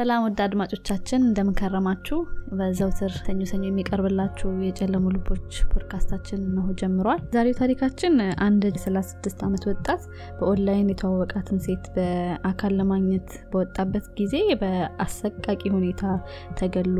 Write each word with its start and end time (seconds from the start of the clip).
ሰላም 0.00 0.22
ውድ 0.24 0.40
አድማጮቻችን 0.44 1.24
እንደምን 1.26 1.68
ከረማችሁ። 1.68 2.18
በዘውትር 2.58 3.12
ሰኞ 3.18 3.40
ሰኞ 3.50 3.64
የሚቀርብላችሁ 3.68 4.50
የጨለሙ 4.66 5.10
ልቦች 5.14 5.56
ፖድካስታችን 5.72 6.38
እነሆ 6.46 6.66
ጀምሯል። 6.80 7.20
ዛሬው 7.34 7.56
ታሪካችን 7.58 8.14
አንድ 8.46 8.62
የ36 8.68 9.42
ዓመት 9.46 9.64
ወጣት 9.70 10.02
በኦንላይን 10.38 10.90
የተዋወቃትን 10.92 11.60
ሴት 11.66 11.84
በአካል 11.96 12.74
ለማግኘት 12.80 13.28
በወጣበት 13.52 14.06
ጊዜ 14.20 14.34
በአሰቃቂ 14.62 15.60
ሁኔታ 15.76 16.04
ተገሎ 16.60 16.98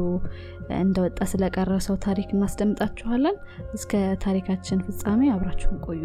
እንደወጣ 0.80 1.21
ስለቀረ 1.32 1.79
ሰው 1.87 1.98
ታሪክ 2.07 2.29
እናስደምጣችኋለን። 2.37 3.39
እስከ 3.75 3.95
ታሪካችን 4.27 4.85
ፍጻሜ 4.89 5.32
አብራችሁን 5.35 5.80
ቆዩ 5.89 6.05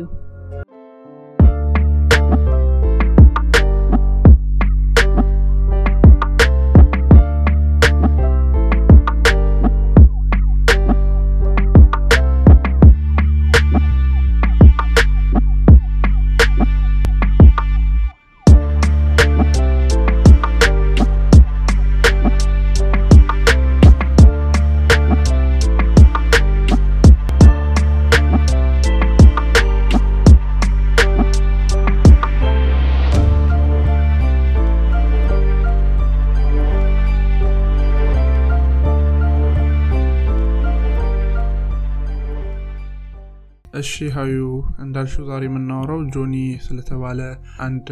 እሺ 43.86 43.94
ሀዩ 44.16 44.38
እንዳልሽው 44.84 45.24
ዛሬ 45.30 45.44
የምናወራው 45.48 46.00
ጆኒ 46.14 46.36
ስለተባለ 46.66 47.20
አንድ 47.66 47.88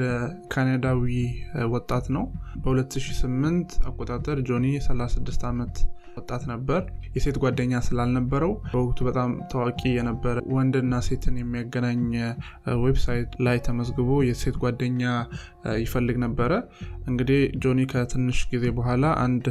ካናዳዊ 0.54 1.04
ወጣት 1.74 2.06
ነው። 2.16 2.24
በ2008 2.64 3.76
አቆጣጠር 3.90 4.40
ጆኒ 4.50 4.68
36 4.86 5.46
ዓመት 5.50 5.76
ወጣት 6.18 6.44
ነበር። 6.52 6.82
የሴት 7.16 7.38
ጓደኛ 7.44 7.82
ስላልነበረው 7.88 8.52
በወቅቱ 8.66 9.00
በጣም 9.08 9.32
ታዋቂ 9.52 9.82
የነበረ 9.94 10.38
ወንድና 10.56 11.00
ሴትን 11.08 11.36
የሚያገናኝ 11.40 12.02
ዌብሳይት 12.84 13.32
ላይ 13.46 13.58
ተመዝግቦ 13.68 14.10
የሴት 14.28 14.56
ጓደኛ 14.64 15.02
ይፈልግ 15.84 16.18
ነበረ። 16.24 16.52
እንግዲህ 17.10 17.42
ጆኒ 17.64 17.82
ከትንሽ 17.92 18.40
ጊዜ 18.52 18.66
በኋላ 18.78 19.06
አንድ 19.24 19.46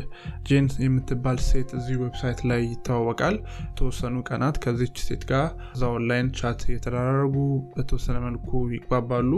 ጄን 0.48 0.66
የምትባል 0.84 1.38
ሴት 1.48 1.70
እዚህ 1.78 1.96
ዌብሳይት 2.04 2.41
ላይ 2.50 2.60
ይተዋወቃል። 2.72 3.36
የተወሰኑ 3.64 4.16
ቀናት 4.28 4.58
ከዚች 4.64 4.97
ሴት 5.06 5.24
ጋር 5.30 5.47
እዛ 5.74 5.84
online 5.97 6.30
chat 6.38 6.61
እየተደራረጉ 6.72 7.36
በተወሰነ 7.74 8.19
መልኩ 8.26 8.48
ይግባባሉ 8.74 9.30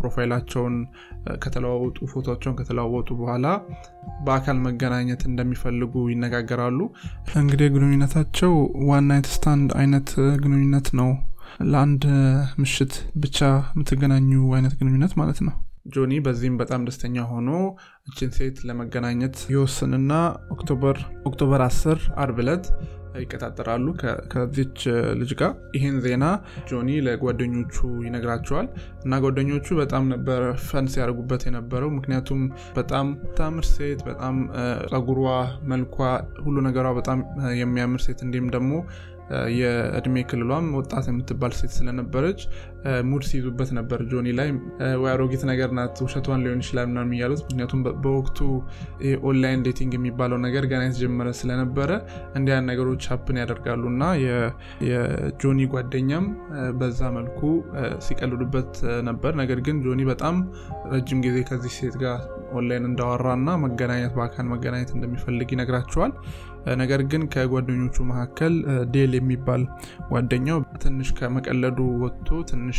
ፕሮፋይላቸውን 0.00 0.74
ከተለዋወጡ 1.44 1.98
ፎቶቸውን 2.12 2.58
ከተለዋወጡ 2.60 3.08
በኋላ 3.20 3.46
በአካል 4.24 4.58
መገናኘት 4.66 5.22
እንደሚፈልጉ 5.26 5.94
ይነጋገራሉ። 6.12 6.80
እንግዲህ 7.36 7.70
ግንኙነታቸው 7.74 8.54
one 8.90 9.06
night 9.10 9.28
አይነት 9.76 10.10
ግንኙነት 10.44 10.88
ነው። 11.00 11.10
ለአንድ 11.64 12.02
ምሽት 12.60 12.92
ብቻ 13.16 13.38
የምትገናኙ 13.70 14.30
አይነት 14.56 14.74
ግንኙነት 14.80 15.12
ማለት 15.20 15.40
ነው። 15.46 15.54
ጆኒ 15.94 16.12
በዚህም 16.24 16.56
በጣም 16.60 16.80
ደስተኛ 16.88 17.16
ሆኖ 17.30 17.50
እችን 18.08 18.30
ሴት 18.38 18.56
ለመገናኘት 18.68 19.36
ይወስንና 19.52 20.12
October 20.50 20.96
October 21.24 21.62
10 21.66 22.02
አርብ 22.16 22.38
ይቀጣጠራሉ 23.14 23.86
ከዚች 24.32 24.78
ልጅ 25.20 25.30
ጋር። 25.34 25.52
ይህን 25.76 25.96
ዜና 26.00 26.24
ጆኒ 26.70 26.90
ለጓደኞቹ 27.06 27.76
ይነግራቸዋል 28.06 28.66
እና 29.04 29.20
ጓደኞቹ 29.24 29.66
በጣም 29.80 30.04
ነበር 30.08 30.40
fun 30.66 30.88
ሲያደርጉበት 30.94 31.44
የነበረው። 31.48 31.90
ምክንያቱም 31.90 32.40
በጣም 32.74 33.06
የምታምር 33.38 33.66
ሴት 33.74 34.00
በጣም 34.06 34.36
ጸጉሯ 34.92 35.24
መልኳ 35.64 35.96
ሁሉ 36.38 36.56
ነገሯ 36.68 36.88
በጣም 36.94 37.20
የሚያምር 37.60 38.02
ሴት 38.06 38.20
እንዲሁም 38.26 38.48
ደግሞ 38.48 38.72
የእድሜ 39.56 40.16
ክልሏም 40.30 40.66
ወጣት 40.78 41.06
የምትባል 41.10 41.52
ሴት 41.58 41.72
ስለነበረች 41.76 42.40
mood 43.08 43.22
ሲይዙበት 43.28 43.70
ነበር 43.78 44.00
ጆኒ 44.10 44.28
ላይ። 44.38 44.48
ወይ 45.02 45.10
አሮጊት 45.12 45.42
ነገር 45.50 45.70
ናት 45.78 45.96
ውሸቷን 46.04 46.42
ሊሆን 46.44 46.60
ይችላል 46.62 46.86
ምናምን 46.90 47.12
እያሉት 47.16 47.40
ምክንያቱም 47.44 47.80
በወቅቱ 48.04 48.38
online 49.28 49.62
dating 49.66 49.92
የሚባለው 49.96 50.38
ነገር 50.46 50.64
ገና 50.72 50.82
የተጀመረ 50.86 51.28
ስለነበረ 51.40 51.90
እንዲያን 52.38 52.68
ነገሮች 52.70 53.04
happen 53.12 53.38
ያደርጋሉ 53.42 53.84
እና 53.92 54.04
የጆኒ 54.88 55.60
ጓደኛም 55.74 56.26
በዛ 56.80 57.00
መልኩ 57.18 57.40
ሲቀልዱበት 58.06 58.72
ነበር። 59.08 59.32
ነገር 59.42 59.60
ግን 59.68 59.78
ጆኒ 59.86 60.02
በጣም 60.10 60.36
ረጅም 60.92 61.20
ጊዜ 61.26 61.38
ከዚህ 61.48 61.72
ሴት 61.78 61.96
ጋር 62.02 62.18
ኦንላይን 62.52 62.84
እንዳወራ 62.88 63.28
እና 63.38 63.50
መገናኘት 63.62 64.12
በአካል 64.18 64.46
መገናኘት 64.52 64.90
እንደሚፈልግ 64.96 65.48
ይነግራቸዋል 65.54 66.12
ነገር 66.80 67.00
ግን 67.10 67.22
ከጓደኞቹ 67.32 67.96
መካከል 68.10 68.54
ዴል 68.90 69.12
የሚባል 69.18 69.62
ጓደኛው 70.10 70.58
ትንሽ 70.82 71.10
ከመቀለዱ 71.18 71.78
ወጥቶ 72.02 72.40
ትንሽ 72.50 72.78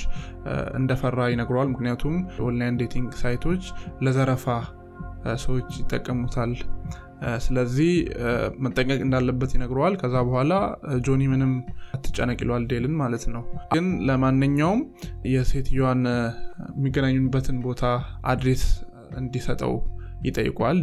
እንደፈራ 0.76 1.30
ይነግረዋል። 1.34 1.68
ምክንያቱም 1.68 2.16
online 2.48 2.80
dating 2.82 3.10
ሳይቶች 3.22 3.64
ለዘረፋ 4.02 4.46
ሰዎች 5.44 5.70
ይጠቀሙታል። 5.80 6.52
ስለዚህ 7.38 7.90
መጠንቀቅ 8.60 9.00
እንዳለበት 9.06 9.52
ይነግረዋል። 9.56 9.96
ከዛ 10.02 10.16
በኋላ 10.28 10.54
ጆኒ 11.08 11.24
ምንም 11.28 11.52
አትጨነቅ 11.94 12.38
ይለዋል 12.42 12.66
ዴልን 12.68 12.96
ማለት 12.96 13.26
ነው። 13.34 13.44
ግን 13.74 13.88
ለማንኛውም 14.08 14.82
የሴትዮዋን 15.34 16.04
የሚገናኙበትን 16.72 17.60
ቦታ 17.62 17.84
address 18.26 18.64
እንዲሰጠው 19.18 19.74
ይጠይቀዋል 20.26 20.80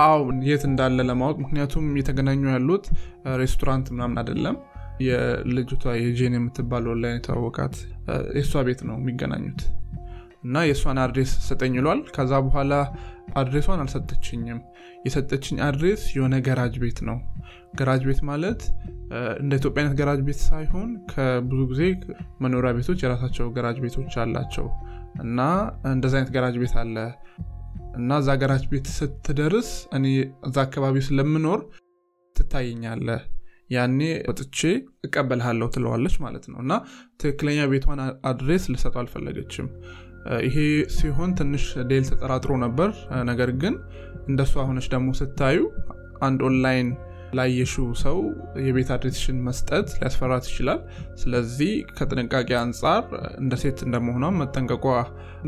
አዎ 0.00 0.16
የት 0.48 0.62
እንዳለ 0.68 1.04
ለማወቅ። 1.08 1.36
ምክንያቱም 1.42 1.84
የተገናኙ 2.00 2.42
ያሉት 2.52 2.86
ሬስቶራንት 3.42 3.86
ምናምን 3.94 4.18
አይደለም። 4.22 4.56
የልጅቷ 5.06 5.84
የጄን 5.98 6.36
የምትባል 6.36 6.84
ኦንላይን 6.92 7.18
የተዋወቃት 7.18 7.74
የእሷ 8.36 8.62
ቤት 8.68 8.80
ነው 8.88 8.96
የሚገናኙት። 9.00 9.60
እና 10.46 10.62
የእሷን 10.66 10.98
address 11.04 11.32
ስጠኝ 11.46 11.74
ይለዋል። 11.78 12.00
ከዛ 12.16 12.32
በኋላ 12.46 12.72
address 13.40 13.59
ኧሷን 13.59 13.80
አልሰጠችኝም። 13.84 14.58
የሰጠችኝ 15.06 15.56
address 15.66 16.02
የሆነ 16.16 16.34
ገራጅ 16.46 16.74
ቤት 16.82 16.98
ነው። 17.08 17.18
ገራጅ 17.78 18.02
ቤት 18.08 18.20
ማለት 18.30 18.60
እንደ 19.40 19.52
ኢትዮጵያ 19.60 19.82
ገራጅ 19.98 20.20
ቤት 20.28 20.40
ሳይሆን 20.48 20.88
ከብዙ 21.12 21.60
ጊዜ 21.72 21.82
መኖሪያ 22.40 22.72
ቤቶች 22.78 23.02
የራሳቸው 23.04 23.46
ገራጅ 23.56 23.78
ቤቶች 23.84 24.14
አላቸው 24.22 24.66
እና 25.24 25.40
እንደዚ 25.90 26.14
አይነት 26.18 26.30
ገራጅ 26.34 26.56
ቤት 26.62 26.74
አለ። 26.82 26.96
እና 27.96 28.18
እዛ 28.22 28.30
ገራጅ 28.40 28.64
ቤት 28.72 28.86
ስትደርስ 28.96 29.68
እኔ 29.96 30.06
እዛ 30.46 30.56
አካባቢ 30.66 30.96
ስለምኖር 31.06 31.60
ትታየኛለህ 32.36 33.08
ያኔ 33.70 34.00
ወጥቼ 34.28 34.58
እቀበልሃለሁ 35.06 35.66
ትለዋለች 35.74 36.16
ማለት 36.24 36.44
ነው። 36.50 36.58
እና 36.64 36.72
ትክክለኛ 37.20 37.60
ቤቷን 37.72 38.00
address 38.30 38.64
ልሰጠው 38.72 39.00
አልፈለገችም። 39.02 39.68
ይሄ 40.46 40.56
ሲሆን 40.96 41.32
ትንሽ 41.40 41.64
ዴል 41.90 42.04
ተጠራጥሮ 42.10 42.52
ነበር። 42.64 42.90
ነገር 43.30 43.50
ግን 43.62 43.74
እንደሷ 44.28 44.54
ሆነሽ 44.68 44.86
ደግሞ 44.94 45.08
ስታዪው 45.20 45.58
አንድ 46.20 46.40
ኦንላይን 46.48 46.88
ላየሽው 47.36 47.88
ሰው 48.02 48.18
የቤት 48.66 48.90
address 48.94 49.20
ሽን 49.20 49.38
መስጠት 49.46 49.88
ሊያስፈራት 49.96 50.44
ይችላል። 50.50 50.80
ስለዚህ 51.14 51.72
ከጥንቃቄ 51.96 52.50
አንጻር 52.60 53.02
እንደ 53.38 53.54
ሴት 53.62 53.78
እንደመሆኗም 53.86 54.38
መጠንቀቋ 54.42 54.84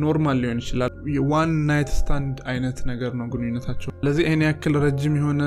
normal 0.03 0.39
ሊሆን 0.43 0.61
ይችላል። 0.63 0.93
one 1.31 1.53
night 1.69 1.91
stand 1.97 2.37
አይነት 2.53 2.79
ነገር 2.91 3.13
ነው 3.21 3.29
ግንኙነታቸው። 3.35 3.91
ስለዚህ 3.99 4.25
ይህን 4.27 4.43
ያክል 4.47 4.75
ረጅም 4.85 5.15
የሆነ 5.21 5.43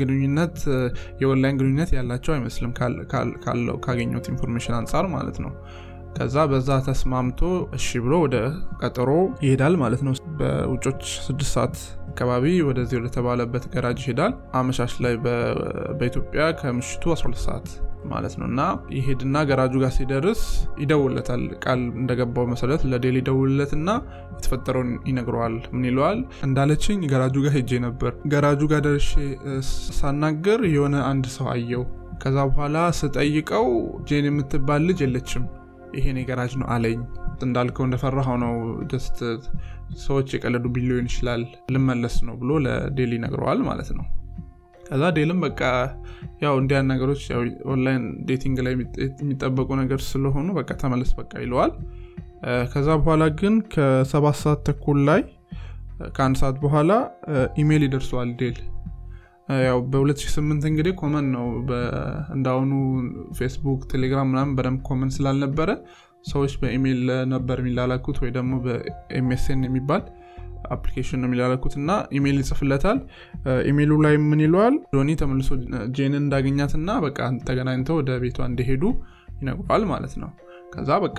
ግንኙነት 0.00 0.58
የኦንላይን 1.22 1.58
ግንኙነት 1.60 1.92
ያላቸው 1.98 2.34
አይመስልም 2.34 2.72
ካገኘው 3.84 4.26
information 4.32 4.76
አንጻር 4.80 5.06
ማለት 5.14 5.38
ነው 5.44 5.52
ከዛ 6.16 6.36
በዛ 6.50 6.70
ተስማምቶ 6.86 7.40
እሺ 7.76 7.88
ብሎ 8.04 8.14
ወደ 8.22 8.36
ቀጠሮ 8.80 9.10
ይሄዳል 9.44 9.74
ማለት 9.82 10.00
ነው። 10.06 10.12
በውጮቹ 10.40 11.02
ስድስት 11.26 11.52
ሰዓት 11.56 11.76
አካባቢ 12.10 12.44
ወደዚህ 12.68 12.96
ወደተባለበት 12.98 13.64
ገራጅ 13.72 13.98
ይሄዳል። 14.02 14.32
አመሻሽ 14.58 14.94
ላይ 15.04 15.14
በኢትዮጵያ 15.94 16.42
ከምሽቱ 16.60 17.12
12 17.14 17.44
ሰዓት 17.44 17.68
ማለት 18.10 18.34
ነው። 18.40 18.46
እና 18.50 18.60
ይሄድና 18.96 19.36
ገራጁ 19.48 19.74
ጋር 19.82 19.92
ሲደርስ 19.96 20.42
ይደውለታል 20.82 21.42
ቃል 21.64 21.80
እንደገባው 22.00 22.46
መሰረት 22.52 22.82
ለዴል 22.90 23.16
ይደውልለት 23.20 23.72
እና 23.78 23.88
የተፈጠረውን 24.32 24.90
ይነግረዋል። 25.10 25.56
ምን 25.74 25.86
ይለዋል? 25.88 26.20
እንዳለችኝ 26.46 27.00
ገራጁ 27.12 27.36
ጋር 27.46 27.54
ሄጄ 27.58 27.80
ነበር። 27.86 28.12
ገራጁ 28.32 28.60
ጋር 28.72 28.82
ደርሼ 28.86 29.10
ሳናገር 29.98 30.60
የሆነ 30.74 30.96
አንድ 31.10 31.26
ሰው 31.36 31.48
አየው። 31.54 31.84
ከዛ 32.22 32.38
በኋላ 32.48 32.78
ስጠይቀው 32.98 33.66
ጄን 34.08 34.26
የምትባል 34.28 34.82
ልጅ 34.88 34.98
የለችም 35.04 35.44
ይሄ 35.96 36.06
ገራጅ 36.28 36.52
ነው 36.60 36.66
አለኝ። 36.74 37.00
እንዳልከው 37.46 37.84
እንደፈራኸው 37.86 38.36
ነው 38.42 38.54
just 38.90 39.18
ሰዎች 40.04 40.28
የቀለዱብኝ 40.34 40.64
ሊሆን 40.74 41.06
ይችላል 41.10 41.42
ልመለስ 41.74 42.16
ነው 42.26 42.34
ብሎ 42.40 42.58
ለዴል 42.66 43.12
ይነግረዋል 43.16 43.60
ማለት 43.68 43.90
ነው። 43.98 44.06
ከዛ 44.84 45.02
ዴልም 45.16 45.40
በቃ 45.44 45.60
ያው 46.44 46.54
እንዲያን 46.60 46.88
ነገሮች 46.92 47.22
online 47.72 48.04
dating 48.28 48.58
ላይ 48.66 48.72
የሚጠበቁ 49.18 49.68
ነገር 49.82 50.00
ስለሆኑ 50.08 50.48
በቃ 50.58 50.70
ተመለስ 50.82 51.10
በቃ 51.20 51.32
ይለዋል። 51.44 51.72
ከዛ 52.72 52.88
በኋላ 53.00 53.24
ግን 53.40 53.54
ከሰባት 53.72 54.36
ሰዓት 54.42 54.60
ተኩል 54.68 54.98
ላይ 55.08 55.22
ከአንድ 56.16 56.36
ሰዓት 56.42 56.56
በኋላ 56.62 56.92
ኢሜይል 57.62 57.82
ይደርሰዋል 57.86 58.30
ዴል 58.40 58.58
ያው 59.66 59.78
በ2008 59.92 60.68
እንግዲህ 60.70 60.92
common 61.00 61.26
ነው። 61.34 61.46
እንዳሁኑ 62.34 62.72
ፌስቡክ 63.38 63.80
ቴሌግራም 63.92 64.28
ምናምን 64.32 64.54
በደንብ 64.56 64.80
common 64.88 65.10
ስላልነበረ 65.16 65.70
ሰዎች 66.24 66.52
በኢሜይል 66.62 67.02
ነበር 67.32 67.58
የሚላላኩት 67.60 68.18
ወይ 68.22 68.30
ደግሞ 68.36 68.52
በኤምኤስኤን 68.64 69.62
የሚባል 69.68 70.02
application 70.70 71.20
ነው 71.22 71.28
የሚላላኩት 71.28 71.74
እና 71.80 71.90
ኢሜይል 72.16 72.38
ይጽፍለታል። 72.42 72.98
ኢሜይሉ 73.70 73.92
ላይ 74.06 74.14
ምን 74.26 74.42
ይለዋል? 74.44 74.74
ጆኒ 74.94 75.10
ተመልሶ 75.20 75.48
ጄንን 75.96 76.20
እንዳገኛት 76.20 76.74
እና 76.80 76.98
በቃ 77.06 77.18
ተገናኝተው 77.48 77.96
ወደ 78.00 78.18
ቤቷ 78.24 78.38
እንደሄዱ 78.50 78.82
ይነግረዋል 79.40 79.84
ማለት 79.92 80.14
ነው። 80.22 80.30
ከዛ 80.74 80.90
በቃ 81.04 81.18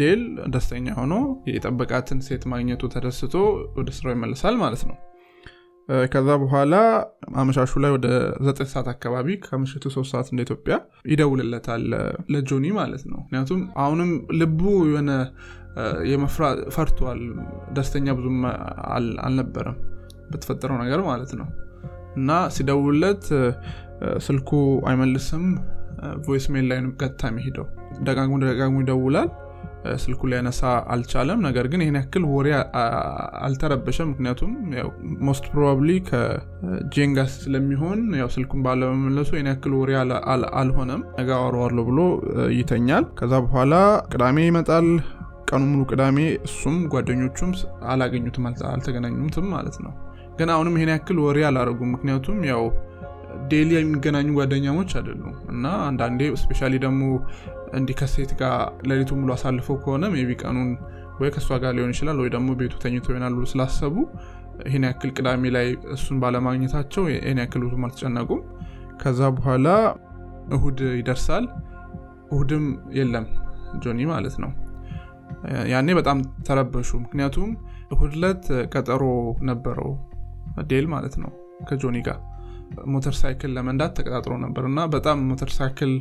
ዴል 0.00 0.22
ደስተኛ 0.54 0.86
ሆኖ 0.98 1.14
የጠበቃትን 1.52 2.18
ሴት 2.26 2.42
ማግኘቱ 2.52 2.90
ተደስቶ 2.94 3.34
ወደ 3.78 3.88
ስራው 3.98 4.14
ይመለሳል 4.16 4.56
ማለት 4.64 4.82
ነው 4.90 4.96
ከዛ 6.12 6.28
በኋላ 6.42 6.74
አመሻሹ 7.36 7.80
ላይ 7.84 7.90
ወደ 7.94 8.06
ዘጠኝ 8.46 8.68
ሰዓት 8.72 8.88
አካባቢ 8.92 9.28
ከምሽቱ 9.44 9.84
ሶስት 9.94 10.10
ሰዓት 10.12 10.28
እንደ 10.32 10.40
ኢትዮጵያ 10.46 10.74
ይደውልለታል 11.12 11.84
ለጆኒ 12.34 12.66
ማለት 12.78 13.02
ነው። 13.10 13.18
ምክንያቱም 13.24 13.60
አሁንም 13.84 14.10
ልቡ 14.40 14.60
የሆነ 14.90 15.10
ፈርቷል። 16.76 17.20
ደስተኛ 17.72 18.14
ብዙም 18.18 18.38
አልነበረም 19.24 19.76
በተፈጠረው 20.32 20.76
ነገር 20.82 21.00
ማለት 21.10 21.32
ነው። 21.40 21.48
እና 22.16 22.30
ሲደውልለት 22.54 23.24
ስልኩ 24.26 24.50
አይመልስም 24.88 25.44
voice 26.26 26.46
mail 26.52 26.66
ላይ 26.70 26.78
ቀጥታ 27.00 27.22
የሚሄደው። 27.30 27.66
ደጋግሞ 28.00 28.36
ደጋግሞ 28.44 28.76
ይደውላል 28.82 29.28
ስልኩ 30.02 30.20
ሊያነሳ 30.30 30.60
አልቻለም። 30.92 31.40
ነገር 31.46 31.66
ግን 31.70 31.82
ይህን 31.84 31.96
ያክል 31.98 32.24
ዎሪ 32.32 32.48
አልተረበሸም። 33.46 34.10
ምክንያቱም 34.12 34.52
most 35.26 35.44
probably 35.52 35.90
ከጄን 36.08 37.10
ጋር 37.18 37.28
ስለሚሆን 37.36 38.00
ያው 38.20 38.30
ስልኩን 38.34 38.62
ባለመመለሱ 38.66 39.30
ይህን 39.36 39.50
ያክል 39.52 39.74
worry 39.80 39.92
አልሆነም። 40.60 41.02
ነገ 41.18 41.30
አወራዋለሁ 41.38 41.84
ብሎ 41.90 42.00
ይተኛል። 42.58 43.06
ከዛ 43.20 43.34
በኋላ 43.46 43.74
ቅዳሜ 44.12 44.38
ይመጣል። 44.46 44.88
ቀኑ 45.50 45.62
ሙሉ 45.70 45.82
ቅዳሜ 45.90 46.18
እሱም 46.46 46.76
ጓደኞቹም 46.92 47.50
አላገኙትም 47.86 48.44
አልተገናኙትም 48.70 49.46
ማለት 49.54 49.76
ነው። 49.84 49.92
ግን 50.38 50.50
አሁንም 50.54 50.76
ይሄን 50.78 50.92
ያክል 50.92 51.18
ወሬ 51.24 51.38
አላረጉም 51.48 51.90
ምክንያቱም 51.94 52.38
ያው 52.50 52.62
daily 53.50 53.70
የሚገናኙ 53.76 54.28
ጓደኛሞች 54.38 54.90
አይደሉም። 54.98 55.34
እና 55.52 55.66
አንዳንዴ 55.86 56.22
specially 56.40 56.74
ደግሞ 56.84 57.02
እንዲህ 57.72 57.94
ከሴት 58.00 58.30
ጋር 58.40 58.54
ሌሊቱ 58.90 59.10
ሙሉ 59.18 59.30
አሳልፈው 59.36 59.76
ከሆነ 59.82 60.04
ቢ 60.12 60.34
ቀኑን 60.42 60.70
ወይ 61.20 61.30
ከእሷ 61.34 61.58
ጋር 61.62 61.72
ሊሆን 61.76 61.90
ይችላል 61.94 62.18
ወይ 62.22 62.30
ደግሞ 62.34 62.48
ቤቱ 62.60 62.74
ተኝቶ 62.84 63.06
ይሆናል 63.12 63.34
ብሎ 63.36 63.44
ስላሰቡ 63.52 63.94
ይህን 64.66 64.84
ያክል 64.88 65.10
ቅዳሜ 65.16 65.42
ላይ 65.56 65.66
እሱን 65.94 66.16
ባለማግኘታቸው 66.22 67.04
ይህን 67.12 67.38
ያክል 67.42 67.62
ብዙም 67.66 67.84
አልተጨነቁም። 67.86 68.40
ከዛ 69.02 69.20
በኋላ 69.36 69.68
እሁድ 70.56 70.80
ይደርሳል። 70.98 71.44
እሁድም 72.32 72.64
የለም 72.98 73.26
ጆኒ 73.84 74.00
ማለት 74.12 74.36
ነው። 74.44 74.50
ያኔ 75.72 75.88
በጣም 75.98 76.18
ተረበሹ። 76.48 76.90
ምክንያቱም 77.04 77.50
እሁድ 77.94 78.12
ለት 78.22 78.44
ቀጠሮ 78.74 79.02
ነበረው 79.48 79.90
ዴል 80.70 80.86
ማለት 80.94 81.14
ነው 81.22 81.30
ከጆኒ 81.68 81.96
ጋር 82.06 82.18
ሞተር 82.92 83.14
ሳይክል 83.18 83.50
ለመንዳት 83.56 83.92
ተቀጣጥሮ 83.98 84.34
ነበር 84.44 84.64
እና 84.66 84.80
በጣም 84.94 85.18
ሞተር 85.28 85.50
ሳይክል 85.56 85.92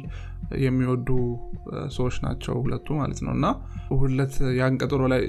የሚወዱ 0.63 1.09
ሰዎች 1.95 2.15
ናቸው 2.25 2.55
ሁለቱ 2.63 2.87
ማለት 2.99 3.21
ነው። 3.25 3.33
እና 3.37 3.45
እሁድለት 3.91 4.35
ያን 4.59 4.79
ቀጠሮ 4.81 5.03
ላይ 5.13 5.23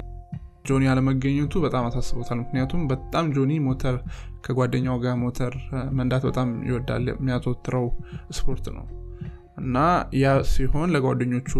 ጆኒ 0.67 0.83
አለመገኘቱ 0.91 1.53
በጣም 1.59 1.85
አሳስቦታል። 1.87 2.37
ምክንያቱም 2.43 2.81
በጣም 2.87 3.25
ጆኒ 3.35 3.53
ሞተር 3.65 3.95
ከጓደኛው 4.41 4.97
ጋር 5.03 5.15
ሞተር 5.23 5.53
መንዳት 5.91 6.23
በጣም 6.29 6.49
ይወዳል። 6.69 7.05
የሚያዘወትረው 7.11 7.87
ስፖርት 8.31 8.67
ነው 8.77 8.85
እና 9.57 9.77
ያ 10.17 10.27
ሲሆን 10.51 10.91
ለጓደኞቹ 10.93 11.51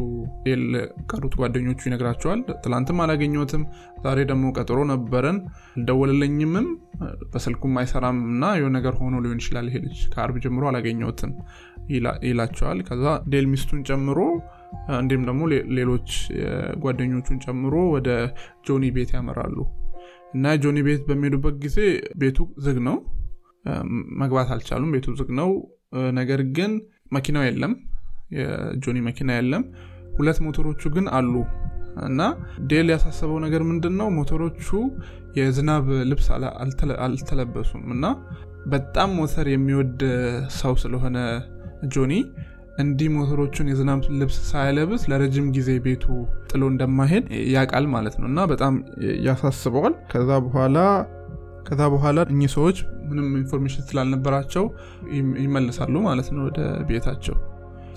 ቀሩት 1.12 1.34
ጓደኞቹ 1.42 1.80
ይነግራቸዋል። 1.88 2.40
ትላንትም 2.64 3.02
አላገኘሁትም 3.04 3.64
ዛሬ 4.06 4.20
ደግሞ 4.32 4.46
ቀጠሮ 4.58 4.80
ነበረን 4.92 5.38
አልደወለልኝም 5.74 6.68
በስልኩም 7.34 7.78
አይሰራም 7.82 8.18
እና 8.30 8.50
የሆነ 8.58 8.74
ነገር 8.78 8.96
ሆኖ 9.02 9.22
ሊሆን 9.26 9.40
ይችላል። 9.42 9.68
ይሄ 9.70 9.80
ልጅ 9.86 10.00
ከአርብ 10.14 10.38
ጀምሮ 10.46 10.66
አላገኘሁትም 10.72 11.34
ይላቸዋል። 12.26 12.82
ከዛ 12.90 13.06
ዴል 13.32 13.48
ሚስቱን 13.54 13.82
ጨምሮ 13.90 14.20
እንዲሁም 15.00 15.24
ደግሞ 15.30 15.42
ሌሎች 15.78 16.10
ጓደኞቹን 16.84 17.40
ጨምሮ 17.46 17.76
ወደ 17.96 18.10
ጆኒ 18.68 18.86
ቤት 18.96 19.12
ያመራሉ። 19.18 19.58
እና 20.34 20.54
ጆኒ 20.62 20.78
ቤት 20.86 21.02
በሚሄዱበት 21.10 21.56
ጊዜ 21.66 21.78
ቤቱ 22.18 22.38
ዝግ 22.66 22.78
ነው። 22.88 22.96
መግባት 24.22 24.50
አልቻሉም። 24.54 24.92
ቤቱ 24.96 25.14
ዝግ 25.20 25.30
ነው። 25.40 25.50
ነገር 26.18 26.42
ግን 26.56 26.72
መኪናው 27.16 27.44
የለም። 27.48 27.74
የጆኒ 28.38 28.98
መኪና 29.08 29.30
የለም። 29.38 29.64
ሁለት 30.18 30.38
ሞተሮቹ 30.46 30.82
ግን 30.96 31.06
አሉ። 31.18 31.34
እና 32.04 32.22
ዴል 32.70 32.88
ያሳሰበው 32.94 33.38
ነገር 33.44 33.62
ምንድን 33.70 33.94
ነው 34.00 34.08
ሞተሮቹ 34.16 34.68
የዝናብ 35.38 35.86
ልብስ 36.10 36.28
አልተለበሱም። 37.06 37.84
እና 37.96 38.06
በጣም 38.68 39.10
ሞተር 39.20 39.48
የሚወድ 39.52 40.02
ሰው 40.60 40.74
ስለሆነ 40.84 41.18
ጆኒ 41.94 42.14
እንዲህ 42.82 43.10
ሞተሮቹን 43.16 43.68
የዝናብ 43.72 44.00
ልብስ 44.20 44.38
ሳይለብስ 44.52 45.02
ለረጅም 45.12 45.48
ጊዜ 45.58 45.70
ቤቱ 45.86 46.06
ጥሎ 46.50 46.62
እንደማይሄድ 46.72 47.26
ያቃል 47.54 47.86
ማለት 47.96 48.16
ነው። 48.22 48.28
እና 48.32 48.42
በጣም 48.52 48.74
ያሳስበዋል። 49.28 49.96
ከዛ 50.12 50.30
በኋላ 50.46 50.78
ከዛ 51.68 51.82
በኋላ 51.94 52.20
እኚህ 52.32 52.50
ሰዎች 52.56 52.78
ምንም 53.14 53.28
information 53.40 53.86
ስላልነበራቸው 53.90 54.66
ይመለሳሉ 55.44 55.96
ማለት 56.08 56.30
ነው 56.36 56.44
ወደ 56.50 56.60
ቤታቸው። 56.90 57.36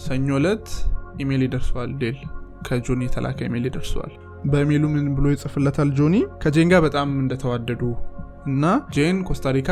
ሰኞ 0.06 0.38
ለት 0.44 0.68
ኢሜል 1.22 1.42
ይደርሰዋል 1.46 1.92
ዴል። 2.00 2.18
ከጆኒ 2.66 3.02
የተላከ 3.06 3.38
ኢሜል 3.48 3.64
ይደርሰዋል። 3.68 4.12
በኢሜሉ 4.50 4.84
ምን 4.92 5.06
ብሎ 5.16 5.26
ይጽፍለታል 5.32 5.88
ጆኒ? 5.98 6.14
ከጄን 6.42 6.68
ጋር 6.72 6.80
በጣም 6.86 7.08
እንደተዋደዱ 7.22 7.82
እና 8.46 8.64
ጄን 8.94 9.16
ኮስታሪካ 9.28 9.68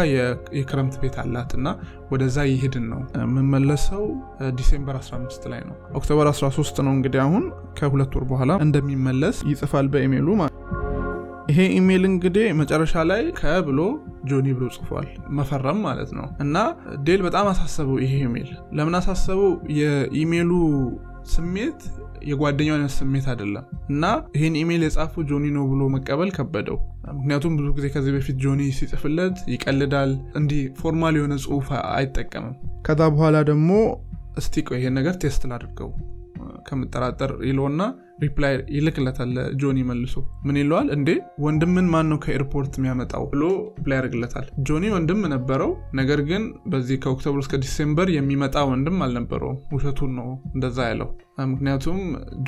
የክረምት 0.57 0.95
ቤት 1.03 1.17
አላት 1.23 1.51
እና 1.59 1.67
ወደዛ 2.13 2.47
እየሄድን 2.51 2.87
ነው። 2.93 3.01
የምመለሰው 3.21 4.05
December 4.59 4.97
15 5.01 5.47
ላይ 5.53 5.61
ነው። 5.69 5.77
October 5.99 6.29
13 6.33 6.83
ነው 6.87 6.93
እንግዲህ 6.93 7.21
አሁን 7.27 7.45
ከሁለት 7.81 8.15
ወር 8.19 8.27
በኋላ 8.33 8.53
እንደሚመለስ 8.67 9.39
ይጽፋል 9.53 9.89
በኢሜሉ 9.95 10.29
ይሄ 11.49 11.59
ኢሜይል 11.79 12.05
እንግዲህ 12.09 12.45
መጨረሻ 12.61 12.93
ላይ 13.11 13.23
ከብሎ 13.39 13.81
ጆኒ 14.29 14.47
ብሎ 14.57 14.67
ጽፏል። 14.77 15.07
መፈረም 15.39 15.79
ማለት 15.87 16.11
ነው። 16.19 16.27
እና 16.41 16.57
ዴል 17.07 17.21
በጣም 17.27 17.47
አሳሰበው 17.51 17.97
ይሄ 18.05 18.15
ኢሜይል 18.25 18.51
ለምን 18.79 18.95
አሳሰበው? 19.01 19.51
የኢሜይሉ 19.79 20.53
ስሜት 21.35 21.81
የጓደኛው 22.25 22.75
አይነት 22.77 22.93
ስሜት 22.97 23.27
አይደለም። 23.33 23.65
እና 23.91 24.05
ይህን 24.37 24.55
ኢሜይል 24.61 24.83
የጻፈው 24.87 25.25
ጆኒ 25.31 25.47
ነው 25.57 25.65
ብሎ 25.73 25.83
መቀበል 25.95 26.31
ከበደው። 26.37 26.79
ምክንያቱም 27.17 27.55
ብዙ 27.59 27.69
ጊዜ 27.77 27.87
ከዚህ 27.95 28.13
በፊት 28.17 28.37
ጆኒ 28.45 28.61
ሲጽፍለት 28.79 29.37
ይቀልዳል። 29.55 30.13
እንዲህ 30.41 30.63
formal 30.81 31.17
የሆነ 31.19 31.37
ጽሁፍ 31.45 31.69
አይጠቀምም። 31.93 32.55
ከዛ 32.87 33.01
በኋላ 33.15 33.37
ደግሞ 33.51 33.71
እስቲ 34.37 34.65
ቆይ 34.69 34.79
ይሄን 34.81 34.97
ነገር 34.99 35.17
test 35.23 35.43
ላድርገው። 35.51 35.91
ከምጠራጠር 36.67 37.33
ይለውና 37.49 37.83
reply 38.19 38.53
ይልክለታል 38.77 39.31
ጆኒ 39.61 39.79
መልሶ። 39.89 40.15
ምን 40.47 40.57
ይለዋል? 40.61 40.89
እንዴ 40.97 41.09
ወንድምህን 41.45 41.87
ማን 41.93 42.07
ነው 42.11 42.19
ከ 42.25 42.36
airport 42.36 42.73
የሚያመጣው? 42.79 43.25
ብሎ 43.33 43.43
reply 43.79 43.97
ያደርግለታል። 43.99 44.47
ጆኒ 44.69 44.85
ወንድም 44.95 45.21
ነበረው 45.35 45.71
ነገር 46.01 46.21
ግን 46.31 46.43
በዚህ 46.67 46.97
ከ 47.05 47.13
October 47.13 47.41
እስከ 47.45 47.59
December 47.65 48.09
የሚመጣ 48.17 48.57
ወንድም 48.71 48.99
አልነበረውም። 49.07 49.59
ውሸቱን 49.75 50.13
ነው 50.19 50.29
እንደዛ 50.55 50.79
ያለው። 50.91 51.11
ምክንያቱም 51.47 51.99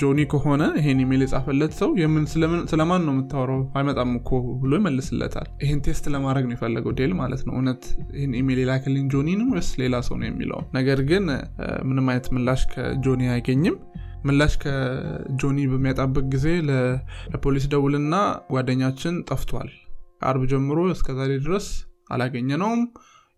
ጆኒ 0.01 0.21
ከሆነ 0.33 0.63
ይሄን 0.77 1.01
ኢሜል 1.05 1.23
የጻፈለት 1.25 1.73
ሰው 1.79 1.91
ስለማን 2.73 3.03
ነው 3.07 3.13
የምታወራው? 3.15 3.63
አይመጣም 3.79 4.13
እኮ 4.19 4.31
ብሎ 4.63 4.73
ይመልስለታል። 4.81 5.49
ይህን 5.65 5.81
test 5.87 6.05
ለማድረግ 6.15 6.45
ነው 6.49 6.57
የፈለገው 6.57 6.95
ዴል 7.01 7.13
ማለት 7.21 7.43
ነው። 7.47 7.55
እውነት 7.57 7.83
ይህን 8.17 8.35
ኢሜል 8.41 8.61
የላከልኝ 8.63 9.07
ጆኒ 9.15 9.29
ነው 9.41 9.49
ወይስ 9.55 9.71
ሌላ 9.83 9.95
ሰው 10.09 10.17
ነው 10.21 10.29
የሚለው? 10.31 10.61
ነገር 10.79 11.01
ግን 11.11 11.25
ምንም 11.89 12.09
አይነት 12.13 12.29
ምላሽ 12.37 12.63
ከጆኒ 12.73 13.23
አይገኝም 13.35 13.77
ምላሽ 14.27 14.55
ከጆኒ 14.63 15.59
በሚያጣበት 15.73 16.27
ጊዜ 16.35 16.47
ለፖሊስ 17.31 17.65
ይደውልና 17.73 18.15
ጓደኛችን 18.53 19.17
ጠፍቷል 19.31 19.71
ከአርብ 20.21 20.45
ጀምሮ 20.53 20.79
እስከዛሬ 20.93 21.33
ድረስ 21.47 21.67
አላገኘነውም 22.15 22.83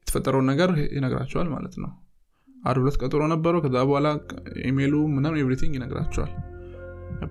የተፈጠረውን 0.01 0.47
ነገር 0.53 0.71
ይነግራቸዋል 0.97 1.49
ማለት 1.55 1.75
ነው 1.83 1.91
እሁድ 2.65 2.83
ለት 2.83 2.97
ቀጠሮ 3.03 3.23
ነበረው 3.33 3.61
ከዛ 3.65 3.77
በኋላ 3.89 4.09
ኢሜሉ 4.69 4.95
ምናም 5.17 5.37
everything 5.41 5.75
ይነግራቸዋል 5.79 6.33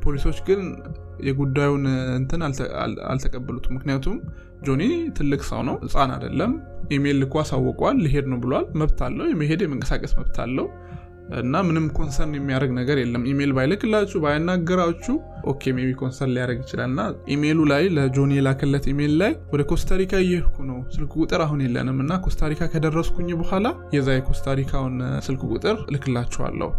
ፖሊሶች 0.03 0.37
ግን 0.47 0.61
የጉዳዩን 1.27 1.83
እንትን 2.17 2.41
አልተቀበሉትም። 3.11 3.75
ምክንያቱም 3.77 4.17
ጆኒ 4.67 4.83
ትልቅ 5.17 5.41
ሰው 5.49 5.61
ነው፣ 5.67 5.75
ህፃን 5.83 6.11
አይደለም። 6.15 6.51
ኢሜይል 6.95 7.17
ልኮ 7.23 7.35
አሳውቋል፣ 7.41 7.97
ሊሄድ 8.05 8.27
ነው 8.31 8.39
ብሏል። 8.43 8.65
መብት 8.81 8.99
አለው፣ 9.07 9.25
የመሄድ 9.31 9.61
የመንቀሳቀስ 9.65 10.13
መብት 10.19 10.37
አለው 10.45 10.67
እና 11.37 11.61
ምንም 11.67 11.85
concern 11.95 12.33
የሚያደርግ 12.37 12.71
ነገር 12.77 12.97
የለም። 13.01 13.23
ኢሜይል 13.29 13.51
ባይልክላችሁ 13.55 14.17
ባያናገራችሁ 14.23 15.15
okay 15.51 15.73
maybe 15.77 15.89
concern 15.99 16.33
ሊያደርግ 16.35 16.59
ይችላል። 16.63 16.89
እና 16.91 17.01
ኢሜይሉ 17.33 17.59
ላይ 17.71 17.83
ለጆኒ 17.95 18.33
የላከለት 18.37 18.85
ኢሜይል 18.91 19.13
ላይ 19.21 19.33
ወደ 19.53 19.63
ኮስታሪካ 19.71 20.13
እየሄድኩ 20.23 20.57
ነው፣ 20.69 20.79
ስልክ 20.95 21.13
ቁጥር 21.19 21.41
አሁን 21.45 21.61
የለንም 21.65 21.99
እና 22.03 22.19
ኮስታሪካ 22.25 22.69
ከደረስኩኝ 22.73 23.31
በኋላ 23.41 23.67
የዛ 23.95 24.09
የኮስታሪካውን 24.17 24.95
ስልክ 25.27 25.43
ቁጥር 25.51 25.77
እልክላችኋለሁ 25.89 26.69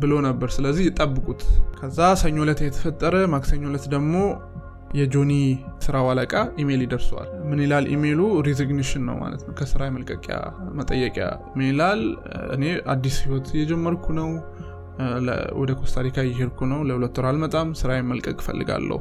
ብሎ 0.00 0.14
ነበር። 0.26 0.48
ስለዚህ 0.54 0.86
ጠብቁት። 0.98 1.40
ከዛ 1.78 2.00
ሰኞ 2.20 2.36
ዕለት 2.44 2.60
የተፈጠረ 2.64 3.14
ማክሰኞ 3.32 3.64
ዕለት 3.70 3.86
ደግሞ 3.94 4.14
የጆኒ 4.94 5.32
ስራው 5.78 6.06
አለቃ 6.10 6.32
ኢሜይል 6.58 6.82
ይደርሰዋል። 6.84 7.28
ምን 7.48 7.58
ይላል 7.64 7.84
ኢሜይሉ? 7.94 8.20
resignation 8.46 9.02
ነው 9.08 9.16
ማለት 9.22 9.42
ነው፣ 9.46 9.52
ከስራ 9.58 9.80
የመልቀቂያ 9.88 10.36
መጠየቂያ። 10.78 11.26
ምን 11.56 11.66
ይላል? 11.68 12.00
እኔ 12.54 12.64
አዲስ 12.94 13.16
ህይወት 13.24 13.48
እየጀመርኩ 13.54 14.06
ነው፣ 14.20 14.30
ወደ 15.58 15.70
ኮስታሪካ 15.80 16.18
እየሄድኩ 16.26 16.60
ነው፣ 16.72 16.80
ለሁለት 16.88 17.18
ወር 17.20 17.26
አልመጣም፣ 17.30 17.68
ስራ 17.80 17.90
መልቀቅ 18.10 18.36
እፈልጋለሁ። 18.42 18.98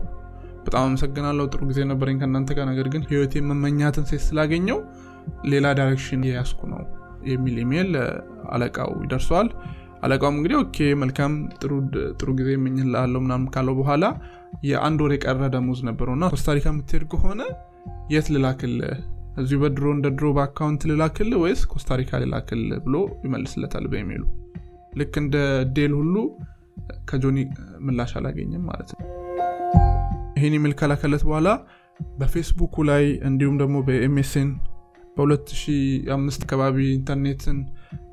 በጣም 0.66 0.84
አመሰግናለሁ፣ 0.88 1.46
ጥሩ 1.54 1.62
ጊዜ 1.70 1.80
ነበረኝ 1.92 2.18
ከእናንተ 2.22 2.50
ጋር፣ 2.58 2.66
ነገር 2.72 2.88
ግን 2.94 3.04
ህይወት 3.10 3.34
የምመኛትን 3.38 4.06
ሴት 4.10 4.24
ስላገኘው 4.28 4.80
ሌላ 5.46 5.68
direction 5.80 6.22
እየያዝኩ 6.28 6.62
ነው 6.74 6.82
የሚል 7.26 7.56
ኢሜይል 7.64 7.92
አለቃው 8.52 8.92
ይደርሰዋል። 9.06 9.48
አለቃውም 10.04 10.36
እንግዲህ 10.38 10.58
okay 10.62 10.78
መልካም 11.02 11.34
ጥሩ 12.18 12.30
ጊዜ 12.40 12.50
እመኝልሃለሁ 12.56 13.20
ምናምን 13.26 13.48
ካለው 13.54 13.76
በኋላ 13.80 14.06
የአንድ 14.68 15.00
ወር 15.06 15.14
የቀረ 15.16 15.50
ደሞዝ 15.56 15.80
ነበረው 15.90 16.14
እና 16.18 16.26
ኮስታሪካ 16.34 16.66
የምትሄድ 16.72 17.06
ከሆነ 17.14 17.42
የት 18.14 18.28
ልላክል? 18.34 18.76
እዚሁ 19.38 19.58
በድሮ 19.64 19.88
እንደ 19.96 20.08
ድሮ 20.16 20.28
በ 20.38 20.48
account 20.48 20.84
ልላክል 20.92 21.32
ወይስ 21.42 21.62
ኮስታሪካ 21.74 22.20
ልላክል 22.24 22.62
ብሎ 22.86 22.96
ይመልስለታል 23.26 23.86
በኢሜይሉ። 23.92 24.24
ልክ 25.00 25.16
እንደ 25.22 25.36
ዴል 25.76 25.94
ሁሉ 26.00 26.16
ከጆኒ 27.10 27.38
ምላሽ 27.88 28.12
አላገኘም 28.20 28.64
ማለት 28.70 28.90
ነው። 28.94 29.04
ይህን 30.38 30.56
ኢሜይል 30.58 30.74
ከላከለት 30.80 31.24
በኋላ 31.28 31.50
በፌስቡኩ 32.20 32.76
ላይ 32.90 33.06
እንዲሁም 33.30 33.56
ደግሞ 33.62 33.78
በ 33.88 34.12
MSN 34.12 34.50
በ2005 35.18 36.44
አካባቢ 36.44 36.78
ኢንተርኔትን 36.98 37.60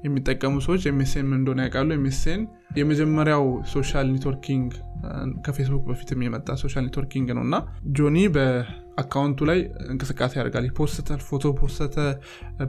የሚጠቀሙ 0.05 0.55
ሰዎች 0.65 0.83
MSN 0.91 1.26
ምን 1.29 1.39
እንደሆነ 1.41 1.61
ያውቃሉ። 1.65 1.91
MSN 1.97 2.43
የመጀመሪያው 2.79 3.45
social 3.73 4.07
networking 4.12 4.71
ከፌስቡክ 5.47 5.83
በፊትም 5.89 6.23
የመጣ 6.25 6.49
social 6.62 6.83
networking 6.87 7.29
ነው 7.37 7.43
እና 7.47 7.57
ጆኒ 7.97 8.17
በ 8.35 8.55
account 8.55 9.26
ኡ 9.26 9.47
ላይ 9.51 9.59
እንቅስቃሴ 9.93 10.33
ያደርጋል። 10.39 10.67
ፖስተተ 10.79 11.19
ፎቶ 11.29 11.53
ፖስተተ፣ 11.61 11.97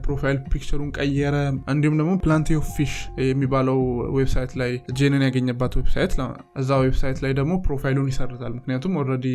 profile 0.05 0.37
picture 0.51 0.75
ኡን 0.75 0.89
ቀየረ። 0.97 1.35
እንዲሁም 1.73 1.97
ደግሞ 2.01 2.13
Plenty 2.23 2.57
of 2.59 2.69
Fish 2.77 2.95
የሚባለው 3.25 3.79
website 4.17 4.53
ላይ 4.61 4.71
ጄንን 4.99 5.25
ያገኘባት 5.27 5.75
website 5.79 6.13
እዛ 6.57 6.71
website 6.83 7.19
ላይ 7.25 7.33
ደግሞ 7.39 7.53
profile 7.67 7.94
ኡን 7.94 8.09
ይሰርዛል። 8.13 8.53
ምክንያቱም 8.59 8.97
already 9.01 9.27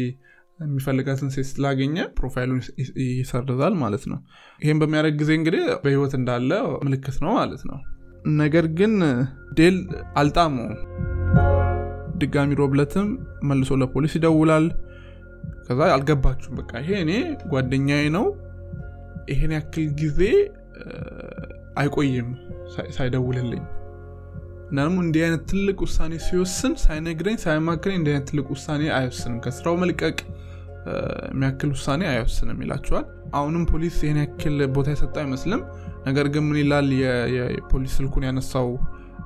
የሚፈልጋትን 0.60 1.30
ሴት 1.34 1.46
ስላገኘ 1.50 1.96
profile 2.18 2.45
ኡን 2.45 2.60
ይሰርዛል 3.12 3.74
ማለት 3.82 4.04
ነው። 4.10 4.18
ይህም 4.60 4.80
በሚያደርግ 4.82 5.16
ጊዜ 5.20 5.30
እንግዲህ 5.38 5.62
በህይወት 5.84 6.14
እንዳለ 6.18 6.50
ምልክት 6.86 7.16
ነው 7.24 7.32
ማለት 7.38 7.62
ነው። 7.70 7.78
ነገር 8.40 8.66
ግን 8.78 8.94
ዴል 9.58 9.76
አልጣመውም። 10.20 10.74
ድጋሚ 12.18 12.56
ሮብ 12.60 12.76
ዕለትም 12.76 13.08
መልሶ 13.50 13.78
ለፖሊስ 13.82 14.14
ይደውላል። 14.18 14.66
ከዛ 15.66 15.80
አልገባችሁም፣ 15.94 16.54
በቃ 16.60 16.72
ይሄ 16.82 16.92
እኔ 17.04 17.12
ጓደኛዬ 17.52 18.06
ነው፣ 18.16 18.26
ይሄን 19.30 19.52
ያክል 19.56 19.86
ጊዜ 20.00 20.20
አይቆይም 21.80 22.28
ሳይደውልልኝ 22.96 23.62
እና 24.70 24.78
ደግሞ 24.82 24.98
እንዲህ 25.04 25.22
አይነት 25.26 25.42
ትልቅ 25.50 25.78
ውሳኔ 25.84 26.12
ሲወስን 26.26 26.74
ሳይነግረኝ 26.82 27.36
ሳይማክረኝ 27.44 27.96
እንዲህ 27.98 28.12
አይነት 28.12 28.26
ትልቅ 28.30 28.46
ውሳኔ 28.54 28.82
አይወስንም፣ 28.98 29.38
ከስራው 29.44 29.76
መልቀቅ 29.82 30.18
የሚያክል 31.30 31.70
ውሳኔ 31.75 32.02
አይወስንም 32.10 32.58
ይላቸዋል። 32.64 33.06
አሁንም 33.34 33.64
ፖሊስ 33.70 33.96
ይህን 34.04 34.18
ያክል 34.22 34.56
ቦታ 34.76 34.88
የሰጠ 34.94 35.14
አይመስልም። 35.22 35.62
ነገር 36.06 36.26
ግን 36.34 36.44
ምን 36.46 36.58
ይላል 36.60 36.88
የፖሊስ 37.37 37.94
ስልኩን 37.99 38.25
ያነሳው 38.28 38.68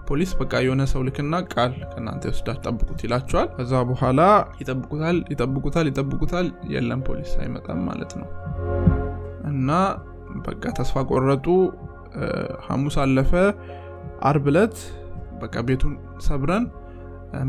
ፖሊስ 0.08 0.30
በቃ 0.40 0.52
የሆነ 0.64 0.82
ሰው 0.90 1.02
ልክና 1.06 1.34
ቃል 1.52 1.72
ከእናንተ 1.90 2.22
ይወስዳችሁ 2.28 2.62
ጠብቁት 2.66 3.00
ይላቸዋል። 3.06 3.48
ከዛ 3.54 3.72
በኋላ 3.90 4.20
ይጠብቁታል 4.60 5.18
ይጠብቁታል 5.32 5.86
ይጠብቁታል፣ 5.90 6.48
የለም 6.74 7.02
ፖሊስ 7.06 7.32
አይመጣም 7.42 7.80
ማለት 7.88 8.12
ነው። 8.20 8.28
እና 9.52 9.70
በቃ 10.46 10.64
ተስፋ 10.78 11.04
ቆረጡ። 11.10 11.46
ሐሙስ 12.66 12.96
አለፈ። 13.02 13.32
አርብ 14.28 14.46
ዕለት 14.50 14.76
በቃ 15.40 15.54
ቤቱን 15.68 15.94
ሰብረን 16.26 16.64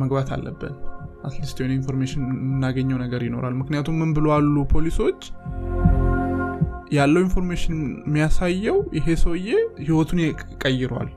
መግባት 0.01 0.29
አለብን፣ 0.35 0.73
at 1.25 1.35
least 1.35 1.57
የሆነ 1.59 1.73
information 1.77 2.23
የምናገኘው 2.29 2.97
ነገር 3.03 3.21
ይኖራል። 3.27 3.53
ምክንያቱም 3.61 3.97
ምን 4.01 4.11
ብሎ 4.17 4.27
አሉ 4.35 4.55
ፖሊሶች 4.73 5.21
ያለው 6.95 7.21
information 7.25 7.77
የሚያሳየው 8.07 8.79
ይሄ 8.97 9.07
ሰውዬ 9.21 9.47
ህይወቱን 9.81 10.19
ቀይሯል 10.63 11.09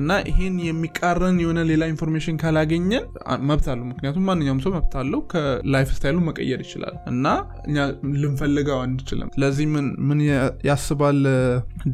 እና 0.00 0.12
ይሄን 0.28 0.54
የሚቃረን 0.66 1.36
የሆነ 1.42 1.60
ሌላ 1.68 1.82
information 1.90 2.38
ካላገኘን 2.40 3.04
መብት 3.48 3.66
አለው። 3.72 3.84
ምክንያቱም 3.90 4.24
ማንኛውም 4.28 4.60
ሰው 4.64 4.72
መብት 4.76 4.94
አለው 5.00 5.20
ከ 5.32 5.51
life 5.51 5.90
style 5.96 6.12
ኡ 6.12 6.18
መቀየር 6.28 6.60
ይችላል 6.64 6.94
እና 7.12 7.26
እኛ 7.68 7.76
ልንፈልገው 8.22 8.78
አንችልም። 8.84 9.28
ስለዚህ 9.36 9.66
ምን 10.08 10.20
ያስባል 10.68 11.20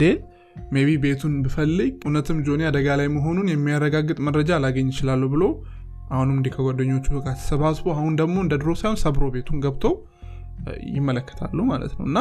ዴል 0.03 0.19
maybe 0.73 0.91
ቤቱን 1.03 1.35
ብፈልግ 1.45 1.93
እውነትም 2.05 2.39
ጆኒ 2.47 2.63
አደጋ 2.69 2.97
ላይ 3.01 3.09
መሆኑን 3.15 3.47
የሚያረጋግጥ 3.53 4.19
መረጃ 4.27 4.51
ላገኝ 4.59 4.89
እችላለሁ 4.93 5.23
ብሎ 5.35 5.45
አሁንም 6.11 6.37
እንዲህ 6.37 6.53
ከጓደኞቹ 6.55 7.07
ጋር 7.19 7.35
ተሰባስቦ 7.35 7.87
አሁን 7.95 8.15
ደግሞ 8.21 8.37
እንደ 8.45 8.55
ድሮ 8.63 8.71
ሳይሆን 8.81 8.99
ሰብሮ 9.03 9.27
ቤቱን 9.35 9.61
ገብቶ 9.65 9.85
ይመለከታሉ 10.95 11.59
ማለት 11.71 11.93
ነው 11.99 12.05
እና 12.09 12.19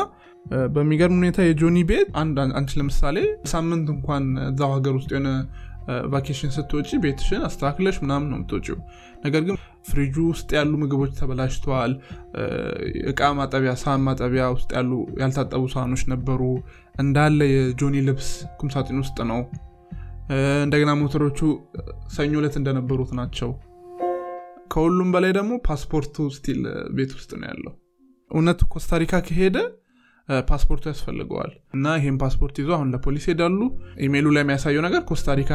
በሚገርም 0.76 1.18
ሁኔታ 1.20 1.40
የጆኒ 1.46 1.78
ቤት 1.90 2.10
አንቺ 2.54 2.70
ለምሳሌ 2.80 3.18
ሳምንት 3.52 3.88
እንኳን 3.96 4.26
እዛው 4.46 4.72
ሀገር 4.76 4.94
ውስጥ 5.00 5.10
የሆነ 5.14 5.30
vacation 6.14 6.52
ስትወጪ 6.56 6.90
ቤትሽን 7.04 7.42
አስተካክለሽ 7.48 7.96
ምናምን 8.04 8.28
ነው 8.32 8.38
የምትወጪው። 8.38 8.78
ነገር 9.24 9.42
ግን 9.48 9.56
ፍሪጁ 9.90 10.16
ውስጥ 10.32 10.50
ያሉ 10.58 10.74
ምግቦች 10.82 11.12
ተበላሽተዋል። 11.20 11.94
እቃ 13.12 13.30
ማጠቢያ፣ 13.38 13.74
ሳህን 13.82 14.04
ማጠቢያ 14.08 14.44
ውስጥ 14.56 14.70
ያሉ 14.78 14.92
ያልታጠቡ 15.22 15.64
ሳህኖች 15.74 16.04
ነበሩ። 16.14 16.42
እንዳለ 17.02 17.40
የጆኒ 17.54 17.98
ልብስ 18.08 18.30
ቁምሳጥን 18.60 19.00
ውስጥ 19.04 19.18
ነው። 19.32 19.42
እንደገና 20.66 20.92
ሞተሮቹ 21.00 21.40
ሰኞ 22.16 22.34
ዕለት 22.42 22.56
እንደነበሩት 22.60 23.12
ናቸው። 23.20 23.52
ከሁሉም 24.72 25.10
በላይ 25.14 25.32
ደግሞ 25.38 25.54
ፓስፖርቱ 25.68 26.16
still 26.36 26.62
ቤት 26.98 27.12
ውስጥ 27.18 27.32
ነው 27.40 27.48
ያለው። 27.52 27.74
እውነት 28.32 28.60
ኮስታሪካ 28.74 29.22
ከሄደ 29.28 29.58
ፓስፖርቱ 30.50 30.84
ያስፈልገዋል 30.92 31.52
እና 31.76 31.94
ይህም 32.00 32.18
ፓስፖርት 32.24 32.56
ይዞ 32.62 32.70
አሁን 32.76 32.90
ለፖሊስ 32.94 33.26
ሄዳሉ። 33.32 33.60
ኢሜይሉ 34.06 34.28
ላይ 34.36 34.44
የሚያሳየው 34.44 34.84
ነገር 34.88 35.02
ኮስታሪካ 35.10 35.52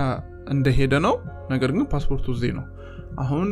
እንደሄደ 0.55 0.95
ነው። 1.05 1.15
ነገር 1.53 1.71
ግን 1.75 1.85
ፓስፖርቱ 1.93 2.27
እዚህ 2.35 2.53
ነው። 2.59 2.65
አሁን 3.25 3.49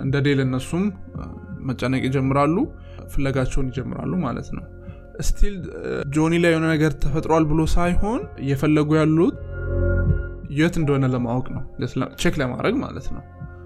እንደ 0.00 0.16
ዴል 0.26 0.40
እነሱም 0.44 0.84
መጨነቅ 1.68 2.02
ይጀምራሉ፣ 2.06 2.56
ፍለጋቸውን 3.12 3.68
ይጀምራሉ 3.70 4.12
ማለት 4.24 4.48
ነው። 4.56 4.64
still 5.26 5.56
ጆኒ 6.14 6.34
ላይ 6.42 6.52
የሆነ 6.52 6.66
ነገር 6.72 6.92
ተፈጥሯል 7.02 7.44
ብሎ 7.50 7.60
ሳይሆን 7.74 8.22
እየፈለጉ 8.44 8.90
ያሉት 9.00 9.36
የት 10.58 10.74
እንደሆነ 10.80 11.06
ለማወቅ 11.14 11.46
ነው፣ 11.54 11.62
check 12.22 12.34
ለማድረግ 12.42 12.74
ማለት 12.82 13.06
ነው። 13.14 13.22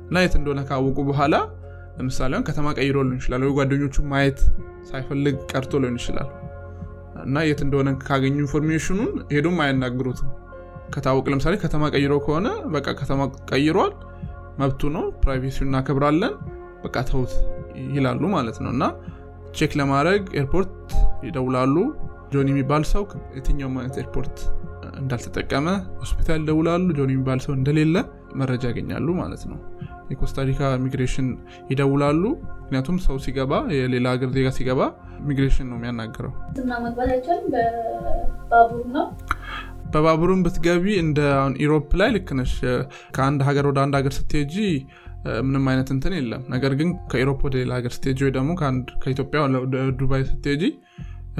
እና 0.08 0.18
የት 0.24 0.34
እንደሆነ 0.38 0.60
ካወቁ 0.68 0.98
በኋላ 1.08 1.34
ለምሳሌ 1.96 2.32
ከተማ 2.48 2.66
ቀይሮ 2.78 2.96
ሊሆን 3.00 3.16
ይችላል፣ 3.18 3.42
ወይ 3.46 3.52
ጓደኞቹ 3.58 4.04
ማየት 4.10 4.40
ሳይፈልግ 4.90 5.36
ቀርቶ 5.52 5.72
ሊሆን 5.82 5.96
ይችላል። 6.00 6.28
እና 7.24 7.38
የት 7.46 7.60
እንደሆነ 7.64 7.90
ካገኙ 8.02 8.36
information 8.42 8.94
ኡን 8.94 9.12
ሄዶም 9.32 9.56
አያናግሩትም። 9.64 10.28
ከታወቅ 10.94 11.24
ለምሳሌ 11.32 11.54
ከተማ 11.64 11.84
ቀይሮ 11.94 12.12
ከሆነ 12.26 12.46
በቃ 12.74 12.88
ከተማ 13.00 13.20
ቀይሯል፣ 13.50 13.92
መብቱ 14.60 14.90
ነው፣ 14.94 15.04
privacy 15.22 15.58
እናከብራለን፣ 15.66 16.34
በቃ 16.84 16.96
ተውት 17.10 17.32
ይላሉ 17.94 18.22
ማለት 18.36 18.56
ነው። 18.64 18.70
እና 18.76 18.84
check 19.58 19.72
ለማድረግ 19.80 20.22
ኤርፖርት 20.40 20.72
ይደውላሉ። 21.26 21.76
ጆኒ 22.32 22.48
የሚባል 22.52 22.82
ሰው 22.90 23.02
የትኛውም 23.36 23.76
አይነት 23.80 23.96
ኤርፖርት 24.02 24.38
እንዳልተጠቀመ 24.98 25.66
ሆስፒታል 26.00 26.40
ይደውላሉ። 26.42 26.86
ጆኒ 26.98 27.10
የሚባል 27.14 27.40
ሰው 27.44 27.52
እንደሌለ 27.58 27.96
መረጃ 28.34 28.62
ያገኛሉ 28.70 29.08
ማለት 29.20 29.42
ነው። 29.50 29.58
የኮስታሪካ 30.10 30.70
ኢሚግሬሽን 30.76 31.26
ይደውላሉ። 31.70 32.22
ምክንያቱም 32.60 32.96
ሰው 33.06 33.16
ሲገባ 33.24 33.52
የሌላ 33.76 34.06
ሀገር 34.14 34.30
ዜጋ 34.36 34.48
ሲገባ 34.58 34.80
ኢሚግሬሽን 35.22 35.66
ነው 35.70 35.76
የሚያናግረው። 35.78 36.32
በባቡርም 39.92 40.40
ብትገቢ 40.44 40.86
እንደ 41.02 41.20
Europe 41.62 41.90
ላይ 42.00 42.10
ልክ 42.16 42.30
ነሽ። 42.38 42.54
ከአንድ 43.16 43.40
ሀገር 43.48 43.66
ወደ 43.70 43.78
አንድ 43.84 43.94
ሀገር 43.98 44.12
ስትሄጂ 44.18 44.56
ምንም 45.46 45.64
አይነት 45.70 45.88
እንትን 45.94 46.12
የለም 46.16 46.42
ነገር 46.48 46.72
ግን 46.80 46.88
ከ 47.10 47.18
Europe 47.18 47.40
ወደ 47.46 47.54
ሌላ 47.60 47.72
ሀገር 47.78 47.92
ስትሄጂ 47.96 48.18
ወይ 48.24 48.32
ደግሞ 48.36 48.50
ከኢትዮጵያ 49.02 49.38
ወደ 49.64 49.76
ዱባይ 50.00 50.22
ስትሄጂ 50.28 50.62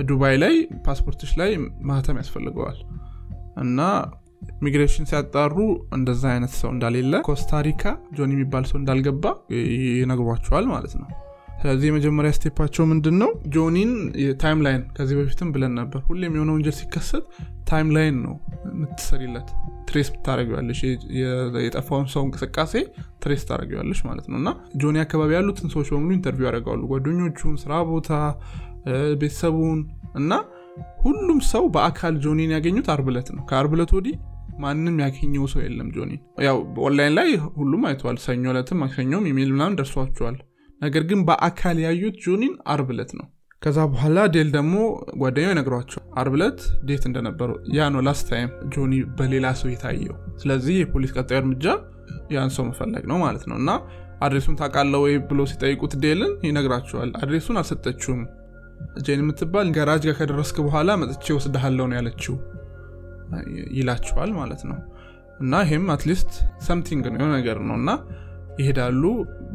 ዱባይ 0.09 0.35
ላይ 0.43 0.55
ፓስፖርቶች 0.87 1.31
ላይ 1.41 1.51
ማህተም 1.89 2.19
ያስፈልገዋል 2.23 2.79
እና 3.57 3.79
ኢሚግሬሽን 4.42 5.09
ሲያጣሩ 5.11 5.57
እንደዛ 5.97 6.23
አይነት 6.35 6.52
ሰው 6.61 6.71
እንደሌለ 6.75 7.15
ኮስታሪካ 7.26 7.85
ጆኒ 8.16 8.30
የሚባል 8.37 8.66
ሰው 8.71 8.76
እንዳልገባ 8.80 9.25
ይነግሯቸዋል 9.97 10.66
ማለት 10.73 10.95
ነው። 11.00 11.09
ስለዚህ 11.61 11.87
የመጀመሪያ 11.88 12.30
step 12.37 12.54
ኣቸው 12.54 12.85
ምንድን 12.90 13.16
ነው 13.23 13.30
ጆኒን 13.54 13.92
timeline 14.43 14.83
ከዚህ 14.97 15.16
በፊትም 15.18 15.49
ብለን 15.54 15.73
ነበር። 15.78 16.00
ሁሌም 16.09 16.35
የሆነ 16.37 16.50
ወንጀል 16.57 16.75
ሲከሰት 16.78 17.25
timeline 17.71 18.17
ነው 18.26 18.35
የምትሰሪለት 18.68 19.49
trace 19.88 20.09
ታደርጊዋለሽ 20.25 20.81
የጠፋውን 21.64 22.07
ሰው 22.14 22.23
እንቅስቃሴ 22.26 22.73
trace 23.23 23.43
ታደርጊዋለሽ 23.49 24.00
ማለት 24.09 24.26
ነው። 24.30 24.37
እና 24.42 24.50
ጆኒ 24.83 24.99
አካባቢ 25.04 25.33
ያሉትን 25.38 25.73
ሰዎች 25.75 25.90
በሙሉ 25.95 26.11
interview 26.19 26.49
ያደርጋሉ 26.49 26.83
ጓደኞቹን 26.92 27.57
ስራ 27.64 27.80
ቦታ 27.90 28.11
ቤተሰቡን 29.21 29.80
እና 30.14 30.33
ሁሉም 31.03 31.39
ሰው 31.51 31.65
በአካል 31.75 32.15
ጆኒን 32.25 32.53
ያገኙት 32.57 32.89
አርብ 32.95 33.12
ዕለት 33.12 33.29
ነው። 33.37 33.43
ከአርብ 33.50 33.75
ዕለት 33.75 33.93
ወዲህ 33.97 34.17
ማንም 34.59 34.97
ያገኘው 35.03 35.45
ሰው 35.53 35.61
የለም 35.65 35.89
ጆኒን። 35.97 36.21
ያው 36.47 36.57
ኦንላይን 36.87 37.15
ላይ 37.19 37.29
ሁሉም 37.59 37.83
አይተዋል። 37.89 38.17
ሰኞ 38.25 38.53
ዕለትም 38.57 38.81
ማክሰኞም 38.83 39.27
ኢሜል 39.31 39.51
ምናምን 39.55 39.77
ደርሷቸዋል። 39.81 40.37
ነገር 40.81 41.03
ግን 41.11 41.21
በአካል 41.29 41.77
ያዩት 41.85 42.17
ጆኒን 42.25 42.55
አርብ 42.73 42.93
ዕለት 42.93 43.12
ነው። 43.19 43.27
ከዛ 43.63 43.79
በኋላ 43.93 44.19
ዴል 44.35 44.49
ደግሞ 44.57 44.75
ጓደኛው 45.21 45.53
ይነግሯቸው 45.53 46.03
አርብ 46.21 46.40
ዕለት 46.40 46.59
date 46.85 47.05
እንደነበሩ 47.09 47.49
ያ 47.77 47.89
ነው 47.95 48.03
last 48.07 48.27
time 48.31 48.50
ጆኒ 48.75 48.93
በሌላ 49.19 49.47
ሰው 49.61 49.69
የታየው። 49.73 50.17
ስለዚህ 50.43 50.77
የፖሊስ 50.79 51.15
ቀጣዩ 51.17 51.39
እርምጃ 51.43 51.67
ያን 52.35 52.53
ሰው 52.57 52.65
መፈለግ 52.69 53.05
ነው 53.11 53.19
ማለት 53.25 53.45
ነው። 53.51 53.57
እና 53.63 53.71
address 54.21 54.45
ኡን 54.45 54.59
ታቃለህ 54.61 54.95
ወይ 55.03 55.15
ብሎ 55.29 55.41
ሲጠይቁት 55.51 55.93
ዴልን 56.03 56.33
ይነግራቸዋል። 56.47 57.11
address 57.21 57.45
ኡን 57.45 57.59
አልሰጠችውም 57.61 58.23
ጄን 59.05 59.21
የምትባል 59.23 59.69
ገራጅ 59.77 60.03
ጋር 60.09 60.17
ከደረስክ 60.19 60.57
በኋላ 60.67 60.97
መጥቼ 61.03 61.27
ወስድሃለው 61.37 61.87
ነው 61.91 61.97
ያለችው። 61.99 62.37
ይላቸዋል 63.79 64.31
ማለት 64.39 64.63
ነው። 64.69 64.79
እና 65.41 65.61
ይህም 65.65 65.87
at 65.95 66.05
least 66.05 66.33
something 66.67 67.05
ነው 67.15 67.29
ነገር 67.37 67.59
ነው። 67.69 67.77
እና 67.81 67.91
ይሄዳሉ 68.61 69.03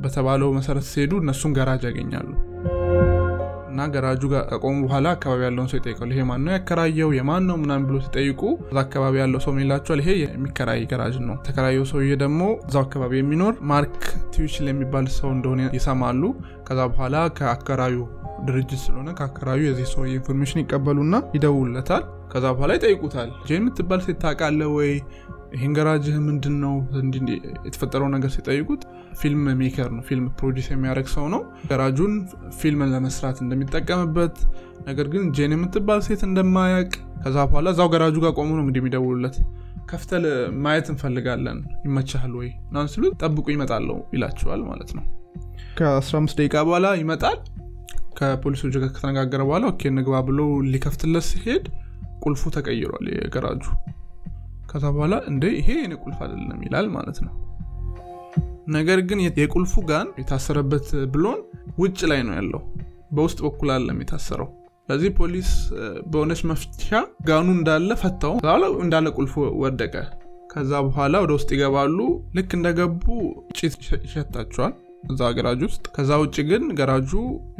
በተባለው 0.03 0.50
መሰረት 0.58 0.86
ሲሄዱ 0.92 1.13
እነሱን 1.24 1.53
ገራጅ 1.58 1.82
ያገኛሉ። 1.89 2.30
እና 3.70 3.86
ገራጁ 3.94 4.22
ጋር 4.32 4.44
በኋላ 4.84 5.06
አካባቢ 5.15 5.39
ያለውን 5.46 5.70
ሰው 5.70 5.77
ይጠይቃሉ። 5.80 6.10
ይሄ 6.13 6.24
ማን 6.30 6.42
ነው 6.46 6.51
ያከራየው? 6.56 7.10
የማን 7.18 7.44
ነው? 7.50 7.56
ምናምን 7.62 7.86
ብሎ 7.88 7.96
ሲጠይቁ 8.06 8.42
እዛ 8.65 8.77
አካባቢ 8.84 9.13
ያለው 9.22 9.39
ሰው 9.46 9.53
ይላቸዋል? 9.63 10.01
ይሄ 10.03 10.10
የሚከራይ 10.24 10.82
ገራጅ 10.92 11.15
ነው። 11.27 11.38
ተከራየው 11.48 11.86
ሰውዬ 11.92 12.12
ደግሞ 12.24 12.42
እዛው 12.68 12.84
አካባቢ 12.86 13.13
የሚኖር 13.20 13.56
ማርክ 13.72 13.98
ትዊቸል 14.33 14.67
የሚባል 14.72 15.08
ሰው 15.18 15.32
እንደሆነ 15.36 15.63
ይሰማሉ። 15.77 16.22
ከዛ 16.68 16.80
በኋላ 16.92 17.15
ከአከራዩ 17.39 17.98
ድርጅት 18.47 18.81
ስለሆነ 18.83 19.09
ከአከራዩ 19.17 19.61
የዚህ 19.65 19.87
ሰው 19.91 20.03
information 20.12 20.62
ይቀበሉና 20.61 21.15
ይደውሉለታል 21.36 22.03
ከዛ 22.31 22.45
በኋላ 22.55 22.71
ይጠይቁታል። 22.77 23.29
ጄን 23.47 23.61
የምትባል 23.61 24.01
ሴት 24.05 24.17
ታውቃለህ 24.23 24.69
ወይ? 24.77 24.91
ይህን 25.53 25.73
ገራጅህ 25.77 26.15
ምንድን 26.27 26.55
ነው 26.61 26.75
የተፈጠረው 27.67 28.07
ነገር 28.13 28.29
ሲጠይቁት 28.35 28.83
film 29.19 29.43
maker 29.60 29.89
ነው። 29.95 30.03
film 30.07 30.25
produce 30.39 30.67
የሚያደርግ 30.71 31.07
ሰው 31.13 31.25
ነው። 31.33 31.41
ገራጁን 31.69 32.13
ፊልምን 32.59 32.91
ለመስራት 32.93 33.37
እንደሚጠቀምበት 33.43 34.37
ነገር 34.87 35.07
ግን 35.13 35.25
ጄን 35.35 35.53
የምትባል 35.55 35.99
ሴት 36.07 36.21
እንደማያቅ 36.29 36.89
ከዛ 37.23 37.37
በኋላ 37.49 37.69
እዛው 37.75 37.89
ገራጁ 37.93 38.15
ጋር 38.23 38.33
ቆሙ 38.39 38.49
ነው 38.57 38.63
እንግዲህ 38.63 38.81
የሚደውሉለት። 38.83 39.35
ከፍተህልን 39.91 40.25
ማየት 40.63 40.87
እንፈልጋለን። 40.91 41.57
ይመቻል 41.85 42.31
ወይ? 42.39 42.49
ናን 42.73 42.87
ስሉ 42.93 43.03
ጠብቁ 43.21 43.45
እመጣለው 43.55 44.00
ይላቸዋል 44.15 44.63
ማለት 44.69 44.91
ነው። 44.97 45.05
ከ15 45.77 46.37
ደቂቃ 46.39 46.55
በኋላ 46.67 46.87
ይመጣል 47.01 47.37
ከፖሊሶች 48.17 48.75
ጋር 48.75 48.89
ከተነጋገረ 48.89 49.41
በኋላ 49.48 49.65
okay 49.72 49.91
እንግባ 49.98 50.15
ብሎ 50.27 50.39
ሊከፍትለት 50.72 51.25
ሲሄድ 51.29 51.65
ቁልፉ 52.24 52.51
ተቀይሯል 52.55 53.05
የገራጁ። 53.16 53.64
ከዛ 54.70 54.83
በኋላ 54.96 55.16
እንደ 55.29 55.46
ይሄ 55.57 55.70
የኔ 55.79 55.94
ቁልፍ 56.03 56.20
አይደለም 56.25 56.59
ይላል 56.66 56.87
ማለት 56.96 57.18
ነው። 57.25 57.33
ነገር 58.75 59.00
ግን 59.09 59.20
የቁልፉ 59.37 59.74
ጋን 59.90 60.09
የታሰረበት 60.20 60.90
ብሎን 61.14 61.40
ውጭ 61.81 62.00
ላይ 62.11 62.22
ነው 62.27 62.35
ያለው 62.40 62.61
በውስጥ 63.16 63.40
በኩል 63.46 63.70
አለም 63.75 63.98
የታሰረው። 64.03 64.50
ስለዚህ 64.85 65.11
ፖሊስ 65.20 65.50
በሆነች 66.11 66.42
መፍቻ 66.50 66.87
ጋኑ 67.27 67.48
እንዳለ 67.57 67.92
ፈታው። 68.01 68.33
እንዳለ 68.83 69.07
ቁልፉ 69.18 69.33
ወደቀ። 69.64 69.94
ከዛ 70.53 70.72
በኋላ 70.87 71.16
ወደ 71.24 71.31
ውስጥ 71.37 71.50
ይገባሉ። 71.55 72.00
ልክ 72.35 72.50
እንደገቡ 72.57 73.05
ጭት 73.57 73.75
ይሸታቸዋል 74.05 74.74
እዛ 75.11 75.31
ገራጅ 75.37 75.61
ውስጥ። 75.68 75.85
ከዛ 75.96 76.11
ውጭ 76.22 76.35
ግን 76.50 76.63
ገራጁ 76.79 77.11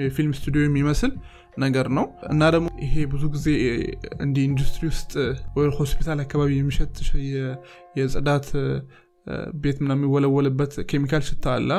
የፊልም 0.04 0.34
ስቱዲዮ 0.38 0.62
የሚመስል 0.64 1.12
ነገር 1.58 1.88
ነው። 1.98 2.06
እና 2.32 2.44
ደግሞ 2.56 2.68
ይሄ 2.86 2.94
ብዙ 3.12 3.24
ጊዜ 3.36 3.48
እንዲህ 4.22 4.44
ኢንዱስትሪ 4.50 4.84
ውስጥ 4.92 5.12
ወይ 5.58 5.68
ሆስፒታል 5.80 6.20
አካባቢ 6.24 6.52
የሚሸት 6.58 6.96
የጽዳት 7.98 8.48
ቤት 9.64 9.78
ምና 9.84 9.92
የሚወለወልበት 9.98 10.74
ኬሚካል 10.90 11.22
ሽታ 11.28 11.46
አለ። 11.58 11.70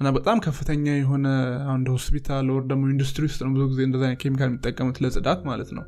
እና 0.00 0.08
በጣም 0.16 0.38
ከፍተኛ 0.44 0.86
የሆነ 0.94 1.26
አንድ 1.74 1.86
ሆስፒታል 1.94 2.46
ወይ 2.54 2.64
ደግሞ 2.70 2.84
ኢንዱስትሪ 2.88 3.24
ውስጥ 3.28 3.40
ነው 3.44 3.50
ብዙ 3.54 3.64
ጊዜ 3.70 3.80
እንደዚ 3.88 4.04
ኬሚካል 4.22 4.48
የሚጠቀሙት 4.50 4.98
ለጽዳት 5.04 5.40
ማለት 5.48 5.70
ነው። 5.76 5.84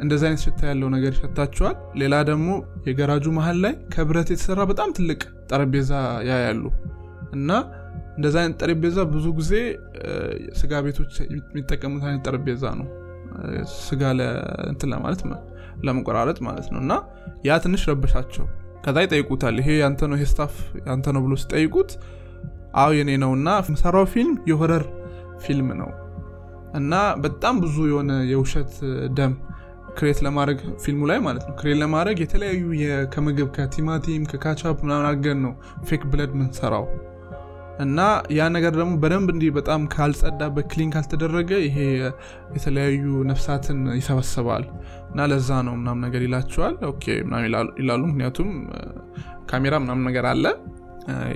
እንደዚ 0.00 0.22
አይነት 0.28 0.42
ሽታ 0.44 0.60
ያለው 0.68 0.88
ነገር 0.94 1.12
ይሸታቸዋል። 1.16 1.74
ሌላ 2.02 2.14
ደግሞ 2.28 2.48
የገራጁ 2.88 3.26
መሀል 3.38 3.58
ላይ 3.64 3.74
ከብረት 3.94 4.28
የተሰራ 4.32 4.64
በጣም 4.70 4.90
ትልቅ 4.98 5.20
ጠረጴዛ 5.50 5.90
ያያሉ። 6.30 6.62
እና 7.32 7.50
እንደዚ 8.20 8.36
አይነት 8.40 8.56
ጠረጴዛ 8.62 8.98
ብዙ 9.12 9.26
ጊዜ 9.36 9.52
ስጋ 10.58 10.80
ቤቶች 10.86 11.12
የሚጠቀሙት 11.26 12.02
አይነት 12.08 12.22
ጠረጴዛ 12.26 12.64
ነው። 12.80 12.88
ስጋ 13.84 14.02
እንትን 14.70 14.88
ለማለት 14.92 15.20
ለመቆራረጥ 15.86 16.38
ማለት 16.46 16.66
ነው። 16.72 16.80
እና 16.84 16.92
ያ 17.46 17.56
ትንሽ 17.64 17.82
ረበሻቸው። 17.90 18.44
ከዛ 18.84 18.96
ይጠይቁታል። 19.04 19.56
ይሄ 19.62 19.68
ያንተ 19.82 20.08
ነው 20.10 20.16
ይሄ 20.18 20.24
ስታፍ 20.32 20.54
ያንተ 20.88 21.06
ነው 21.16 21.22
ብሎ 21.26 21.34
ሲጠይቁት 21.42 21.90
አው 22.74 22.90
የኔ 22.98 23.10
ነው 23.24 23.32
እና 23.38 23.48
ሰራው 23.82 24.06
ፊልም 24.12 24.34
የሆረር 24.50 24.84
ፊልም 25.44 25.68
ነው። 25.80 25.90
እና 26.74 26.94
በጣም 27.24 27.54
ብዙ 27.62 27.76
የሆነ 27.90 28.12
የውሸት 28.32 28.72
ደም 29.18 29.32
create 29.96 30.18
ለማድረግ 30.26 30.58
ፊልሙ 30.82 31.02
ላይ 31.10 31.18
ማለት 31.20 31.44
ነው። 31.48 31.54
create 31.56 31.78
ለማድረግ 31.82 32.18
የተለያዩ 32.20 32.60
ከምግብ 33.14 33.48
ከቲማቲም 33.56 34.24
ከካቻፕ 34.32 34.78
ምናምን 34.84 35.06
አድርገን 35.06 35.40
ነው 35.46 35.54
fake 35.88 36.04
blood 36.12 36.32
ምንሰራው 36.38 36.84
እና 37.80 37.98
ያ 38.36 38.46
ነገር 38.54 38.72
ደግሞ 38.78 38.92
በደንብ 39.02 39.28
እንዲህ 39.32 39.50
በጣም 39.56 39.82
ካልጸዳ 39.92 40.42
በ 40.56 40.66
clean 40.66 40.90
ካልተደረገ 40.94 41.50
ይሄ 41.66 41.76
የተለያዩ 42.56 43.04
ነፍሳትን 43.30 43.78
ይሰበስባል። 43.98 44.64
እና 45.10 45.28
ለዛ 45.30 45.50
ነው 45.68 45.74
ምናም 45.80 46.00
ነገር 46.06 46.22
ይላቸዋል። 46.26 46.76
okay 46.90 47.04
ይላሉ 47.80 48.02
ምክንያቱም 48.10 48.50
ካሜራ 49.50 49.74
ምናም 49.84 50.02
ነገር 50.08 50.26
አለ። 50.32 50.44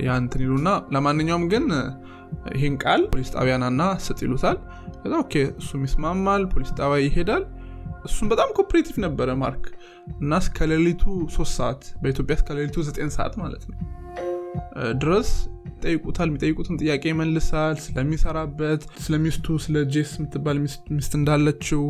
ያ 0.05 0.11
ይሉና 0.41 0.69
ለማንኛውም 0.95 1.45
ግን 1.53 1.65
ይህን 2.55 2.75
ቃል 2.83 3.01
ፖሊስ 3.11 3.29
ጣቢያ 3.35 3.63
ናና 3.63 3.81
ስጥ 4.05 4.19
ይሉታል። 4.25 4.57
ከዛ 4.99 5.13
okay 5.23 5.33
እሱም 5.61 5.83
ይስማማል 5.87 6.43
ፖሊስ 6.53 6.71
ጣቢያ 6.79 6.99
ይሄዳል። 7.05 7.43
እሱም 8.05 8.27
በጣም 8.31 8.49
cooperative 8.57 8.95
ነበረ 9.05 9.29
ማርክ። 9.41 9.65
እና 10.15 10.37
እስከሌሊቱ 10.43 11.03
ሶስት 11.35 11.53
ሰዓት 11.59 11.83
በኢትዮጵያ 12.01 12.35
እስከሌሊቱ 12.39 12.83
ዘጠኝ 12.87 13.09
ሰዓት 13.17 13.35
ማለት 13.43 13.63
ነው 13.69 13.77
ድረስ 15.01 15.29
ይጠይቁታል። 15.69 16.27
የሚጠይቁትን 16.29 16.77
ጥያቄ 16.81 17.03
ይመልሳል። 17.11 17.75
ስለሚሰራበት 17.85 18.81
ስለሚስቱ 19.05 19.55
ስለ 19.65 19.83
ጄስ 19.93 20.11
የምትባል 20.17 20.57
ሚስት 20.97 21.13
እንዳለችው 21.19 21.81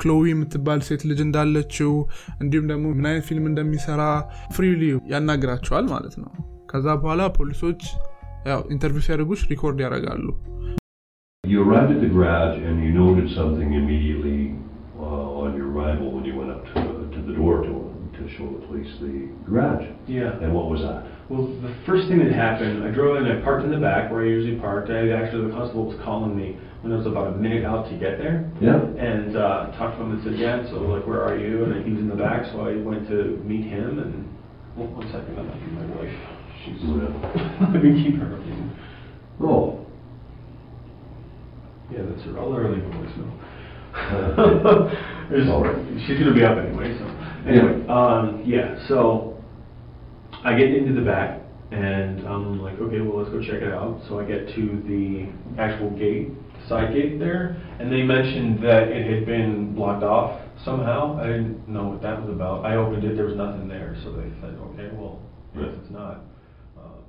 ክሎዊ 0.00 0.24
የምትባል 0.32 0.80
ሴት 0.88 1.02
ልጅ 1.10 1.20
እንዳለችው 1.26 1.92
እንዲሁም 2.40 2.66
ደግሞ 2.72 2.86
ምን 2.96 3.08
አይነት 3.10 3.26
ፊልም 3.30 3.46
እንደሚሰራ 3.50 4.02
freely 4.56 4.82
ያናግራቸዋል 5.14 5.86
ማለት 5.94 6.16
ነው። 6.22 6.30
ከዛ 6.72 6.86
በኋላ 7.02 7.22
ፖሊሶች 7.38 7.82
ኢንተርቪው 8.74 9.04
ሲያደርጉች 9.06 9.42
ሪኮርድ 9.52 9.80
ያደርጋሉ። 9.86 10.26
You 11.44 11.62
to, 18.28 18.36
to 18.36 18.38
to, 18.38 18.48
to 18.48 18.54
show 18.54 18.60
the 18.60 18.66
police 18.66 18.96
the 19.00 19.28
garage. 19.46 19.86
Yeah. 20.06 20.40
And 20.40 20.54
what 20.54 20.70
was 20.70 20.80
that? 20.80 21.04
Well, 21.28 21.46
the 21.46 21.76
first 21.86 22.08
thing 22.08 22.18
that 22.18 22.32
happened, 22.32 22.84
I 22.84 22.90
drove 22.90 23.16
in, 23.16 23.26
I 23.26 23.40
parked 23.42 23.64
in 23.64 23.70
the 23.70 23.78
back 23.78 24.10
where 24.10 24.22
I 24.22 24.26
usually 24.26 24.58
parked. 24.58 24.90
I 24.90 25.10
actually, 25.10 25.46
the 25.46 25.52
constable 25.52 25.86
was 25.86 26.00
calling 26.04 26.36
me 26.36 26.58
when 26.80 26.92
I 26.92 26.96
was 26.96 27.06
about 27.06 27.26
a 27.26 27.36
minute 27.36 27.64
out 27.64 27.90
to 27.90 27.98
get 27.98 28.18
there. 28.18 28.50
Yeah. 28.60 28.80
And 28.80 29.36
uh, 29.36 29.66
talked 29.78 29.98
to 29.98 30.04
him 30.04 30.12
and 30.12 30.24
said, 30.24 30.38
yeah, 30.38 30.66
so 30.70 30.74
like, 30.76 31.06
where 31.06 31.22
are 31.22 31.38
you? 31.38 31.64
And 31.64 31.84
he 31.84 31.92
was 31.92 32.00
in 32.00 32.08
the 32.08 32.16
back, 32.16 32.46
so 32.52 32.60
I 32.60 32.76
went 32.76 33.08
to 33.08 33.42
meet 33.44 33.64
him. 33.66 33.98
And 33.98 34.28
well, 34.76 34.88
one 34.88 35.06
second, 35.12 35.38
I'm 35.38 35.46
not 35.46 35.72
my 35.72 35.96
wife. 35.96 36.14
She's, 36.64 36.80
I've 37.60 37.82
been 37.82 38.02
keeping 38.02 38.20
her. 38.20 38.38
Oh. 39.40 39.86
Yeah, 41.92 42.02
that's 42.02 42.22
her. 42.26 42.38
I'll 42.38 42.50
let 42.50 42.62
her 42.62 42.70
leave 42.70 42.84
a 42.84 42.88
voicemail. 42.88 43.32
Uh, 43.94 45.50
All 45.52 45.62
right. 45.64 46.02
She's 46.06 46.18
gonna 46.18 46.34
be 46.34 46.44
up 46.44 46.58
anyway, 46.58 46.96
so, 46.98 47.04
anyway, 47.47 47.75
um, 47.87 48.43
yeah, 48.45 48.67
so, 48.87 48.97
I 50.43 50.53
get 50.59 50.69
into 50.73 50.93
the 50.93 51.05
back, 51.05 51.43
And 51.73 52.21
I'm 52.27 52.61
like, 52.61 52.77
okay, 52.79 53.01
well, 53.01 53.17
let's 53.17 53.31
go 53.33 53.41
check 53.41 53.61
it 53.63 53.73
out. 53.73 53.99
So 54.07 54.19
I 54.19 54.25
get 54.25 54.47
to 54.55 54.63
the 54.85 55.05
actual 55.59 55.89
gate, 55.91 56.29
the 56.53 56.67
side 56.69 56.93
gate 56.93 57.17
there, 57.17 57.57
and 57.79 57.91
they 57.91 58.03
mentioned 58.03 58.61
that 58.61 58.89
it 58.89 59.09
had 59.11 59.25
been 59.25 59.73
blocked 59.73 60.03
off 60.03 60.39
somehow. 60.63 61.17
I 61.19 61.25
didn't 61.27 61.67
know 61.67 61.85
what 61.89 62.01
that 62.03 62.21
was 62.21 62.29
about. 62.29 62.63
I 62.63 62.75
opened 62.75 63.03
it, 63.03 63.15
there 63.15 63.25
was 63.25 63.35
nothing 63.35 63.67
there. 63.67 63.97
So 64.03 64.11
they 64.11 64.29
said, 64.39 64.53
okay, 64.67 64.89
well, 64.93 65.19
I 65.55 65.61
guess 65.61 65.73
it's 65.81 65.93
not. 65.99 66.17
Uh, 66.77 67.01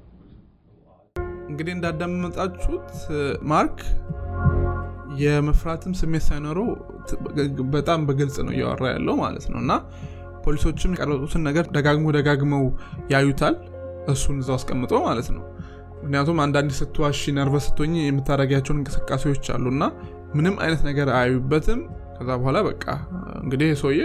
እንግዲህ 1.51 1.73
እንዳዳመጣችሁት 1.77 2.91
ማርክ 3.51 3.79
የመፍራትም 5.23 5.93
ስሜት 6.01 6.25
ሳይኖረው 6.29 6.69
በጣም 7.75 8.01
በግልጽ 8.09 8.37
ነው 8.47 8.53
እያወራ 8.57 8.85
ያለው 8.95 9.17
ማለት 9.25 9.47
ነው 9.53 9.59
እና 9.65 9.73
ፖሊሶችም 10.50 10.94
የቀረጡትን 10.96 11.44
ነገር 11.48 11.66
ደጋግሞ 11.76 12.08
ደጋግመው 12.16 12.64
ያዩታል። 13.14 13.56
እሱን 14.12 14.38
እዛው 14.42 14.56
አስቀምጦ 14.58 14.92
ማለት 15.08 15.28
ነው። 15.36 15.44
ምክንያቱም 16.00 16.38
አንዳንድ 16.44 16.72
ስትዋሺ 16.78 17.32
ነርቨስ 17.38 17.66
ስትሆኝ 17.68 17.94
የምታደረጊያቸውን 18.02 18.78
እንቅስቃሴዎች 18.82 19.46
አሉ 19.56 19.66
እና 19.74 19.84
ምንም 20.36 20.56
አይነት 20.64 20.82
ነገር 20.90 21.08
አያዩበትም። 21.16 21.80
ከዛ 22.18 22.30
በኋላ 22.40 22.60
በቃ 22.68 22.86
እንግዲህ 23.42 23.70
ሰውዬ 23.82 24.00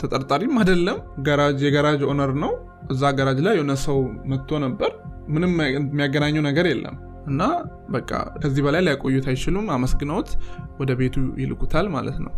ተጠርጣሪም 0.00 0.54
አይደለም 0.62 0.98
ጋራጅ 1.22 1.60
የጋራጅ 1.66 2.00
owner 2.10 2.32
ነው። 2.42 2.52
እዛ 2.90 3.12
ጋራጅ 3.18 3.38
ላይ 3.46 3.54
የሆነ 3.56 3.74
ሰው 3.84 3.98
መጥቶ 4.32 4.58
ነበር። 4.64 4.90
ምንም 5.28 5.52
የሚያገናኘው 5.68 6.42
ነገር 6.48 6.66
የለም 6.70 6.96
እና 7.26 7.42
በቃ 7.90 8.10
ከዚህ 8.42 8.62
በላይ 8.66 8.82
ሊያቆዩት 8.86 9.26
አይችሉም። 9.32 9.68
አመስግነውት 9.76 10.28
ወደ 10.80 10.92
ቤቱ 11.00 11.16
ይልኩታል 11.42 11.88
ማለት 11.88 12.18
ነው 12.26 12.34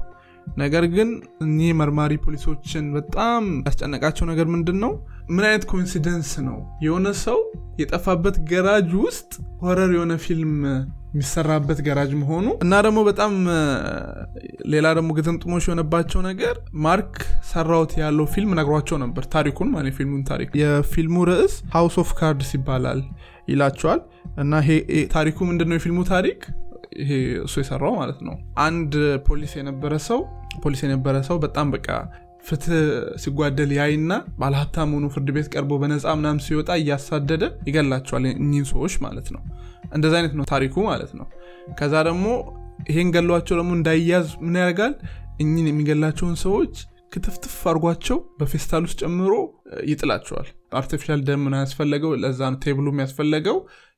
ነገር 0.57 0.85
ግን 0.95 1.09
እኒህ 1.45 1.71
መርማሪ 1.81 2.13
ፖሊሶችን 2.25 2.85
በጣም 2.97 3.45
ያስጨነቃቸው 3.67 4.27
ነገር 4.31 4.47
ምንድን 4.55 4.79
ነው 4.85 4.93
ምን 5.29 5.45
አይነት 5.45 5.65
coincidence 5.71 6.31
ነው? 6.47 6.57
የሆነ 6.85 7.09
ሰው 7.25 7.39
የጠፋበት 7.81 8.37
ገራጅ 8.51 8.91
ውስጥ 9.03 9.33
horror 9.63 9.91
የሆነ 9.97 10.13
ፊልም 10.25 10.55
የሚሰራበት 11.11 11.79
ገራጅ 11.87 12.11
መሆኑ 12.21 12.47
እና 12.65 12.75
ደግሞ 12.87 12.99
በጣም 13.09 13.33
ሌላ 14.73 14.87
ደግሞ 14.99 15.11
ግጥምጥሞች 15.17 15.65
የሆነባቸው 15.69 16.21
ነገር 16.27 16.55
ማርክ 16.85 17.15
ሰራሁት 17.51 17.93
ያለው 18.03 18.27
ፊልም 18.35 18.53
ነግሯቸው 18.61 18.99
ነበር። 19.05 19.25
ታሪኩን 19.35 19.71
ማለት 19.75 19.97
ፊልሙን 19.99 20.23
ታሪክ። 20.31 20.51
የፊልሙ 20.63 21.27
ርዕስ 21.31 21.55
House 21.75 21.97
of 22.03 22.11
Cards 22.21 22.51
ይባላል 22.59 23.03
ይላቸዋል። 23.49 24.03
እና 24.41 24.55
ታሪኩ 25.13 25.39
ምንድነው? 25.51 25.77
የፊልሙ 25.79 26.01
ታሪክ 26.13 26.41
ይሄ 27.01 27.11
እሱ 27.45 27.55
የሰራው 27.61 27.93
ማለት 28.01 28.21
ነው። 28.27 28.35
አንድ 28.65 28.93
ፖሊስ 29.27 29.53
የነበረ 29.59 29.95
ሰው 30.09 30.21
ፖሊስ 30.65 30.81
የነበረ 30.85 31.17
ሰው 31.29 31.37
በጣም 31.45 31.69
በቃ 31.75 31.89
ፍትህ 32.45 32.77
ሲጓደል 33.23 33.71
ያይና 33.79 34.13
ባለሀብታም 34.41 34.93
ሆኑ 34.97 35.07
ፍርድ 35.15 35.29
ቤት 35.37 35.49
ቀርቦ 35.55 35.73
በነፃ 35.83 36.15
ምናም 36.19 36.39
ሲወጣ 36.45 36.71
እያሳደደ 36.81 37.45
ይገላቸዋል 37.69 38.25
እኚህን 38.35 38.67
ሰዎች 38.73 38.95
ማለት 39.05 39.29
ነው። 39.35 39.43
እንደዚ 39.95 40.15
አይነት 40.19 40.35
ነው 40.39 40.47
ታሪኩ 40.53 40.75
ማለት 40.89 41.13
ነው። 41.19 41.27
ከዛ 41.79 41.95
ደግሞ 42.09 42.27
ይሄን 42.91 43.09
ገሏቸው 43.15 43.55
ደግሞ 43.61 43.73
እንዳይያዝ 43.79 44.29
ምን 44.45 44.57
ያደርጋል? 44.61 44.93
እኝን 45.43 45.67
የሚገላቸውን 45.71 46.37
ሰዎች 46.45 46.75
ክትፍትፍ 47.13 47.59
አድርጓቸው 47.71 48.19
በፌስታል 48.39 48.83
ውስጥ 48.87 48.99
ጨምሮ 49.03 49.35
ይጥላቸዋል። 49.91 50.49
artificial 50.81 51.21
ደም 51.29 51.43
ምን 51.45 51.55
ያስፈለገው 51.61 52.11
ለዛ 52.23 52.41
ነው 52.53 52.59
table 52.65 52.80
ኡ 52.80 52.87
የሚያስፈለገው 52.93 53.57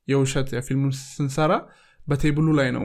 የውሸት 0.09 0.49
የፊልሙን 0.57 0.93
ስንሰራ 1.07 1.53
በ 2.07 2.16
table 2.16 2.39
ኡ 2.39 2.49
ላይ 2.59 2.69
ነው 2.71 2.85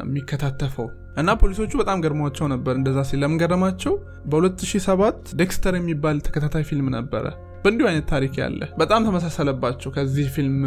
የሚከታተፈው። 0.00 0.88
እና 1.18 1.30
ፖሊሶቹ 1.40 1.72
በጣም 1.80 1.98
ገርሟቸው 2.04 2.46
ነበር 2.52 2.74
እንደዛ 2.76 2.98
ሲል። 3.08 3.20
ለምን 3.22 3.38
ገረማቸው? 3.42 3.92
በ2007 4.32 5.34
ዴክስተር 5.34 5.74
የሚባል 5.78 6.16
ተከታታይ 6.26 6.64
ፊልም 6.70 6.88
ነበረ። 6.96 7.24
በእንዲሁ 7.62 7.86
አይነት 7.90 8.06
ታሪክ 8.10 8.34
ያለ 8.40 8.60
በጣም 8.80 9.00
ተመሳሰለባቸው 9.06 9.90
ከዚህ 9.94 10.26
ፊልም 10.34 10.58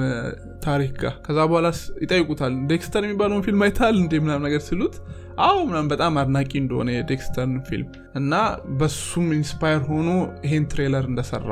ታሪክ 0.65 0.93
ጋር። 1.03 1.13
ከዛ 1.25 1.39
በኋላ 1.49 1.67
ይጠይቁታል 2.03 2.53
ዴክስተር 2.71 3.03
የሚባለውን 3.05 3.43
ፊልም 3.45 3.61
አይታል 3.65 3.95
እንዴ? 4.01 4.13
ምናም 4.25 4.41
ነገር 4.47 4.61
ሲሉት 4.67 4.95
አዎ 5.41 5.57
ምናም 5.69 5.87
በጣም 5.93 6.17
አድናቂ 6.21 6.51
እንደሆነ 6.61 6.89
የዴክስተርን 6.95 7.55
ፊልም. 7.67 7.89
እና 8.15 8.33
በሱም 8.79 9.27
inspire 9.37 9.83
ሆኖ 9.91 10.09
ይሄን 10.45 10.65
trailer 10.71 11.05
እንደሰራ 11.11 11.51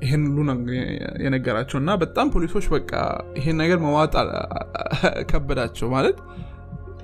ይሄን 0.00 0.22
ሁሉ 0.28 0.38
የነገራቸው 1.24 1.76
እና 1.80 1.90
በጣም 2.02 2.26
ፖሊሶች 2.34 2.66
በቃ 2.74 2.92
ይሄን 3.38 3.56
ነገር 3.62 3.78
መዋጥ 3.84 4.14
ከበዳቸው 5.30 5.88
ማለት 5.94 6.18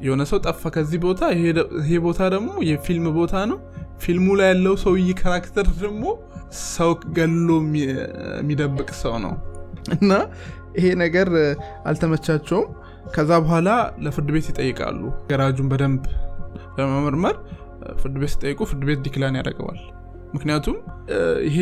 የሆነ 0.04 0.22
ሰው 0.30 0.38
ጠፋ 0.46 0.70
ከዚህ 0.74 0.98
ቦታ 1.04 1.20
ይሄ 1.34 1.98
ቦታ 2.06 2.20
ደግሞ 2.34 2.50
የፊልም 2.68 3.06
ቦታ 3.18 3.44
ነው። 3.50 3.58
ፊልሙ 4.02 4.26
ላይ 4.38 4.48
ያለው 4.50 4.74
ሰውዬ 4.82 5.10
character 5.20 5.66
ደግሞ 5.78 6.02
ሰው 6.66 6.90
ገሎ 7.16 7.48
የሚደብቅ 8.38 8.88
ሰው 9.02 9.14
ነው። 9.24 9.34
እና 9.96 10.12
ይሄ 10.78 10.86
ነገር 11.02 11.28
አልተመቻቸውም። 11.88 12.66
ከዛ 13.14 13.32
በኋላ 13.42 13.68
ለፍርድ 14.04 14.30
ቤት 14.34 14.46
ይጠይቃሉ። 14.52 15.00
ገራጁን 15.30 15.68
በደንብ 15.72 16.04
ለመመርመር 16.78 17.36
ፍርድ 18.00 18.16
ቤት 18.22 18.32
ሲጠይቁ 18.32 18.60
ፍርድ 18.70 18.82
ቤት 18.88 19.00
ዲክላን 19.06 19.38
ያደርገዋል 19.40 19.78
ምክንያቱም 20.34 20.76
ይሄ 21.46 21.58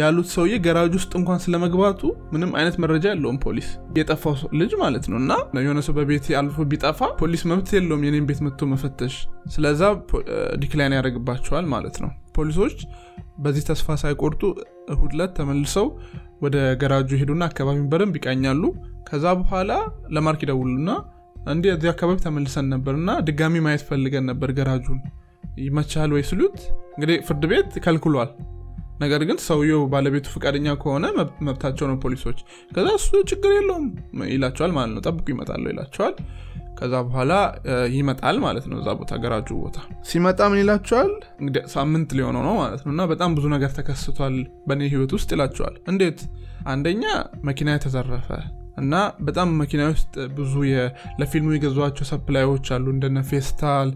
ያሉት 0.00 0.28
ሰውዬ 0.34 0.54
ገራጅ 0.64 0.92
ውስጥ 0.98 1.12
እንኳን 1.18 1.38
ስለመግባቱ 1.44 2.00
ምንም 2.32 2.50
አይነት 2.58 2.76
መረጃ 2.82 3.04
የለውም 3.12 3.38
ፖሊስ። 3.44 3.68
የጠፋው 3.98 4.34
ልጅ 4.60 4.72
ማለት 4.82 5.04
ነው። 5.10 5.18
እና 5.22 5.32
የሆነ 5.64 5.80
ሰው 5.86 5.94
በቤት 5.98 6.26
አልፎ 6.40 6.66
ቢጠፋ 6.72 7.10
ፖሊስ 7.20 7.44
መብት 7.50 7.70
የለውም 7.76 8.02
የኔም 8.06 8.26
ቤት 8.30 8.40
መጥቶ 8.46 8.68
መፈተሽ። 8.72 9.16
ስለዛ 9.54 9.82
decline 10.62 10.96
ያደርግባቸዋል 10.98 11.68
ማለት 11.74 11.98
ነው። 12.04 12.10
ፖሊሶች 12.36 12.76
በዚህ 13.38 13.62
ተስፋ 13.68 13.96
ሳይቆርጡ 14.02 14.42
እሁድ 14.94 15.14
ተመልሰው 15.36 15.86
ወደ 16.42 16.56
ገራጁ 16.82 17.10
ሄዱና 17.20 17.42
አካባቢውን 17.50 17.88
በደንብ 17.92 18.14
ይቃኛሉ። 18.18 18.62
ከዛ 19.08 19.26
በኋላ 19.40 19.72
ለማርክ 20.14 20.42
ይደውሉና 20.44 20.90
እንዲህ 21.50 21.70
እዚህ 21.74 21.88
አካባቢ 21.92 22.18
ተመልሰን 22.24 22.66
ነበር 22.72 22.94
እና 22.98 23.10
ድጋሚ 23.26 23.62
ማየት 23.66 23.82
ፈልገን 23.88 24.24
ነበር 24.30 24.50
ገራጁን 24.58 24.98
ይመቻል 25.60 26.10
ወይ 26.16 26.24
ሲሉት 26.28 26.58
እንግዲህ 26.94 27.18
ፍርድ 27.26 27.44
ቤት 27.50 27.72
ከልክሏል። 27.84 28.30
ነገር 29.00 29.22
ግን 29.28 29.38
ሰውየው 29.44 29.82
ባለቤቱ 29.92 30.26
ፈቃደኛ 30.32 30.68
ከሆነ 30.80 31.04
መብታቸው 31.46 31.86
ነው 31.90 31.96
ፖሊሶች። 32.02 32.38
ከዛ 32.72 32.88
እሱ 32.98 33.10
ችግር 33.30 33.52
የለውም 33.56 33.86
ይላቸዋል 34.32 34.72
ማለት 34.78 34.92
ነው። 34.96 35.02
ጠብቁ 35.08 35.26
ይመጣለሁ 35.34 35.68
ይላቸዋል። 35.72 36.14
ከዛ 36.78 36.94
በኋላ 37.06 37.32
ይመጣል 37.94 38.36
ማለት 38.44 38.66
ነው 38.70 38.76
እዛ 38.80 38.90
ቦታ 39.00 39.12
ገራጁ 39.22 39.48
ቦታ። 39.62 39.78
ሲመጣ 40.10 40.40
ምን 40.50 40.60
ይላቸዋል? 40.62 41.10
ሳምንት 41.74 42.10
ሊሆነው 42.18 42.42
ነው 42.48 42.54
ማለት 42.60 42.82
ነው። 42.84 42.92
እና 42.94 43.04
በጣም 43.12 43.34
ብዙ 43.38 43.46
ነገር 43.54 43.72
ተከስቷል 43.78 44.36
በእኔ 44.68 44.82
ህይወት 44.92 45.12
ውስጥ 45.16 45.28
ይላቸዋል። 45.36 45.76
እንዴት? 45.92 46.20
አንደኛ 46.66 47.04
መኪና 47.44 47.68
የተዘረፈ 47.76 48.28
እና 48.80 48.94
በጣም 49.20 49.48
መኪና 49.60 49.82
ውስጥ 49.90 50.14
ብዙ 50.36 50.52
ለፊልሙ 51.20 51.50
የገዟቸው 51.54 52.06
ሰፕላዮች 52.10 52.68
አሉ። 52.76 52.86
እንደነ 52.94 53.20
ፌስታል 53.30 53.90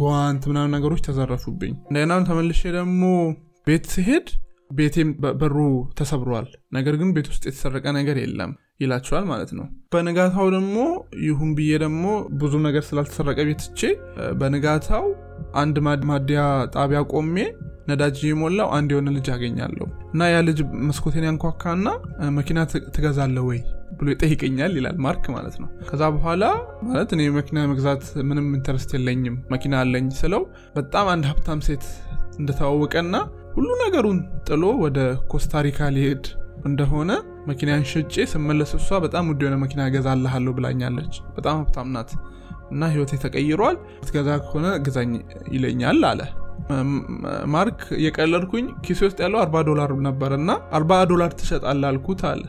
ጓንት 0.00 0.44
ምናምን 0.50 0.74
ነገሮች 0.76 1.02
ተዘረፉብኝ። 1.08 1.74
እንደገና 1.82 2.20
ተመልሼ 2.30 2.62
ደግሞ 2.78 3.02
ቤት 3.66 3.86
ስሄድ 3.94 4.28
ቤቴም 4.72 5.08
በሩ 5.40 5.56
ተሰብሯል። 5.98 6.46
ነገር 6.72 6.94
ግን 7.00 7.08
ቤት 7.14 7.28
ውስጥ 7.32 7.42
የተሰረቀ 7.46 7.86
ነገር 7.96 8.18
የለም 8.20 8.50
ይላቸዋል 8.80 9.24
ማለት 9.30 9.50
ነው። 9.56 9.64
በንጋታው 9.92 10.46
ደግሞ 10.54 10.76
ይሁን 11.24 11.50
ብዬ 11.56 11.72
ደግሞ 11.82 12.04
ብዙ 12.42 12.52
ነገር 12.66 12.82
ስላልተሰረቀ 12.88 13.38
ቤትቼ 13.48 13.80
በንጋታው 14.40 15.04
አንድ 15.54 15.76
ማደያ 16.10 16.40
ጣቢያ 16.76 17.00
ቆሜ 17.12 17.36
ነዳጅ 17.88 18.18
የሞላው 18.26 18.68
አንድ 18.76 18.90
የሆነ 18.94 19.10
ልጅ 19.16 19.28
አገኛለሁ። 19.34 19.86
እና 20.12 20.28
ያ 20.32 20.38
ልጅ 20.48 20.58
መስኮቴን 20.88 21.26
ያንኳካና 21.28 21.86
መኪና 22.38 22.58
ትገዛለህ 22.94 23.38
ወይ 23.48 23.60
ብሎ 24.00 24.08
ይጠይቀኛል 24.12 24.72
ይላል 24.78 24.96
ማርክ 25.04 25.24
ማለት 25.34 25.56
ነው። 25.62 25.68
ከዛ 25.88 26.02
በኋላ 26.14 26.44
ማለት 26.86 27.10
እኔ 27.16 27.22
መኪና 27.36 27.64
መግዛት 27.70 28.04
ምንም 28.28 28.46
interest 28.58 28.90
የለኝም 28.96 29.36
መኪና 29.52 29.74
አለኝ 29.82 30.06
ስለው 30.20 30.42
በጣም 30.76 31.08
አንድ 31.14 31.26
ሀብታም 31.30 31.60
ሴት 31.66 31.84
እንደተዋወቀና 32.40 33.16
ሁሉ 33.56 33.68
ነገሩን 33.82 34.18
ጥሎ 34.48 34.64
ወደ 34.82 34.98
ኮስታሪካ 35.32 35.88
ሊሄድ 35.94 36.24
እንደሆነ 36.66 37.10
መኪናን 37.48 37.82
ሽጬ 37.90 38.24
ስመለስ 38.32 38.70
እሷ 38.78 38.98
በጣም 39.04 39.28
ውድ 39.30 39.40
የሆነ 39.44 39.56
መኪና 39.62 39.82
ገዛልሃለሁ 39.94 40.52
ብላኛለች። 40.58 41.14
በጣም 41.36 41.56
ሀብታም 41.60 41.88
ናት 41.94 42.10
እና 42.72 42.82
ህይወቴ 42.92 43.12
ተቀይሯል 43.22 43.76
ትገዛ 44.06 44.30
ከሆነ 44.42 44.66
ግዛኝ 44.86 45.12
ይለኛል 45.54 46.00
አለ 46.10 46.20
ማርክ 47.54 47.80
የቀለድኩኝ 48.04 48.66
ኪሴ 48.84 49.00
ውስጥ 49.06 49.18
ያለው 49.24 49.38
አርባ 49.42 49.62
ዶላር 49.68 49.92
ነበር 50.06 50.32
እና 50.36 50.50
አርባ 50.72 50.98
ዶላር 51.10 51.32
ትሸጣል 51.40 51.86
አልኩት 51.88 52.22
አለ። 52.30 52.42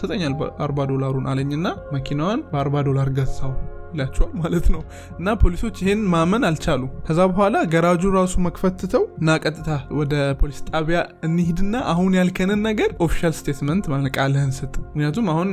ስጠኝ 0.00 0.22
አርባ 0.66 0.80
ዶላሩን 0.90 1.28
አለኝና 1.32 1.66
መኪናዋን 1.92 2.42
በአርባ 2.52 2.82
ዶላር 2.88 3.10
ገዛው 3.18 3.52
ይላቸዋል 3.92 4.32
ማለት 4.40 4.66
ነው። 4.74 4.82
እና 5.18 5.28
ፖሊሶች 5.40 5.76
ይህን 5.82 6.02
ማመን 6.12 6.42
አልቻሉ 6.48 6.82
ከዛ 7.06 7.20
በኋላ 7.30 7.56
ገራጁ 7.72 8.02
ራሱ 8.16 8.34
መክፈትተው 8.44 9.04
እና 9.20 9.38
ቀጥታ 9.42 9.70
ወደ 10.00 10.12
ፖሊስ 10.40 10.60
ጣቢያ 10.68 10.98
እንሂድና 11.28 11.76
አሁን 11.92 12.12
ያልከንን 12.18 12.62
ነገር 12.68 12.90
official 13.06 13.34
statement 13.40 13.86
ማለት 13.92 14.14
ቃልህን 14.18 14.52
ስጥ። 14.58 14.74
ምክንያቱም 14.86 15.28
አሁን 15.34 15.50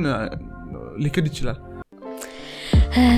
ሊክድ 1.04 1.26
ይችላል 1.30 1.58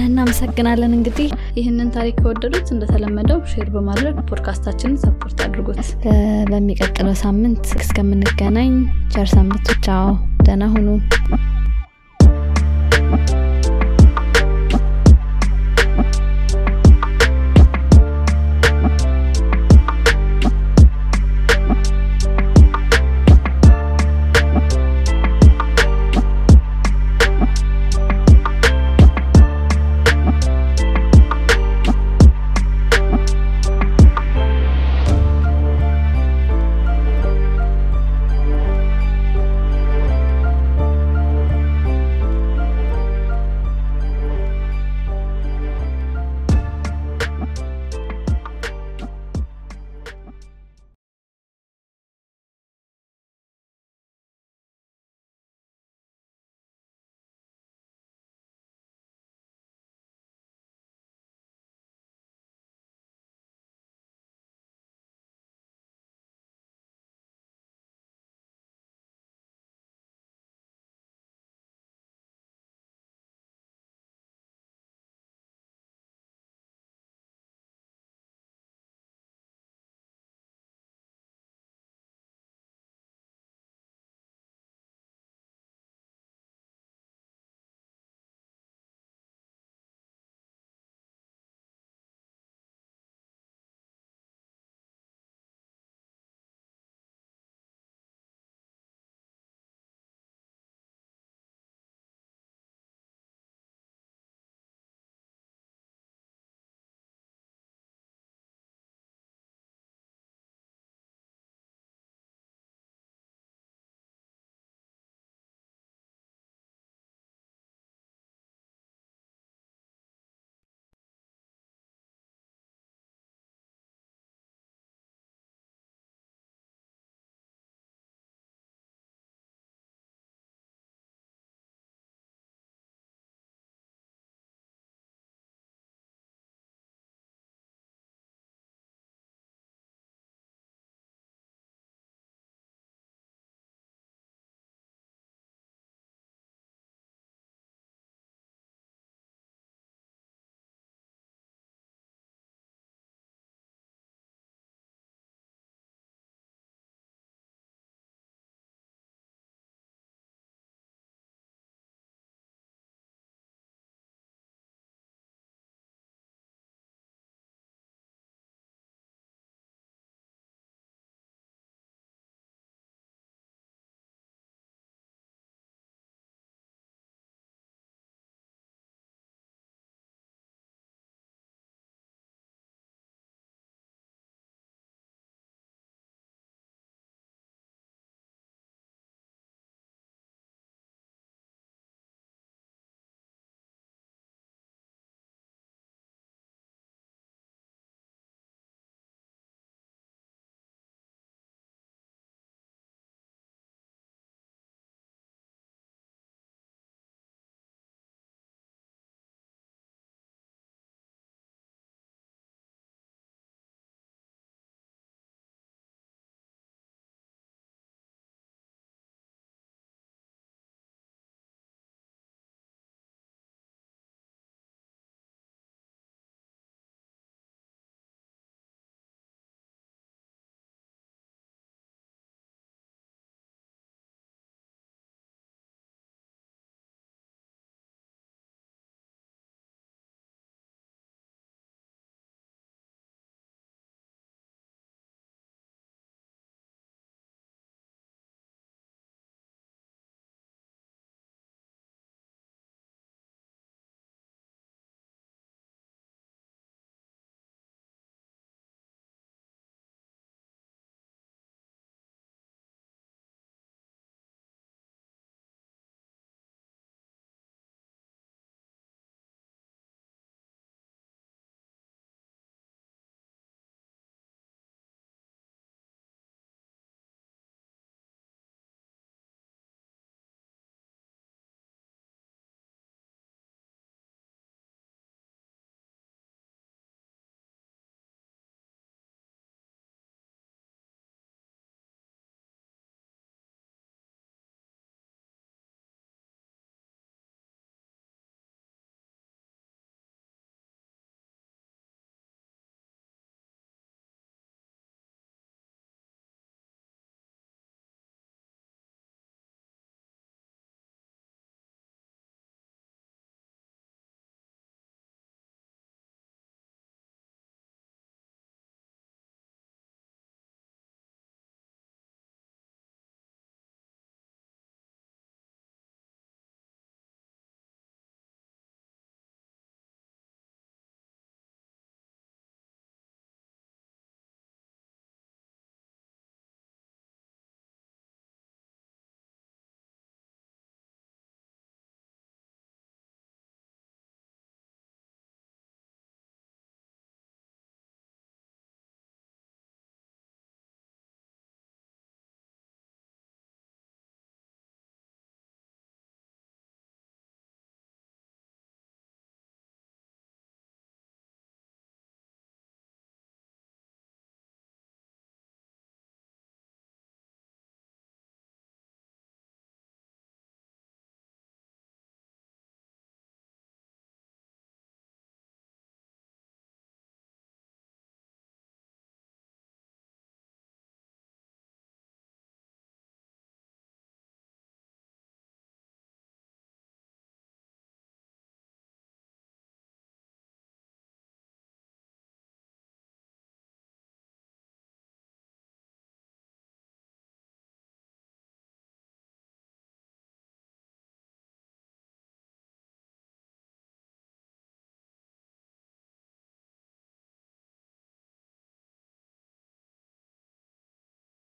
እናመሰግናለን 0.06 0.92
እንግዲህ 0.96 1.28
ይህንን 1.58 1.90
ታሪክ 1.94 2.16
ከወደዱት 2.20 2.68
እንደተለመደው 2.74 3.40
share 3.52 3.68
በማድረግ 3.74 4.16
ፖድካስታችንን 4.30 4.98
support 5.04 5.38
አድርጉት። 5.46 5.88
በሚቀጥለው 6.50 7.16
ሳምንት 7.22 7.64
እስከምንገናኝ 7.80 8.72
ቸር 9.14 9.28
ሰንብቱ። 9.34 9.68
ቻው 9.86 10.08
ደህና 10.42 10.64
ሁኑ 10.74 10.88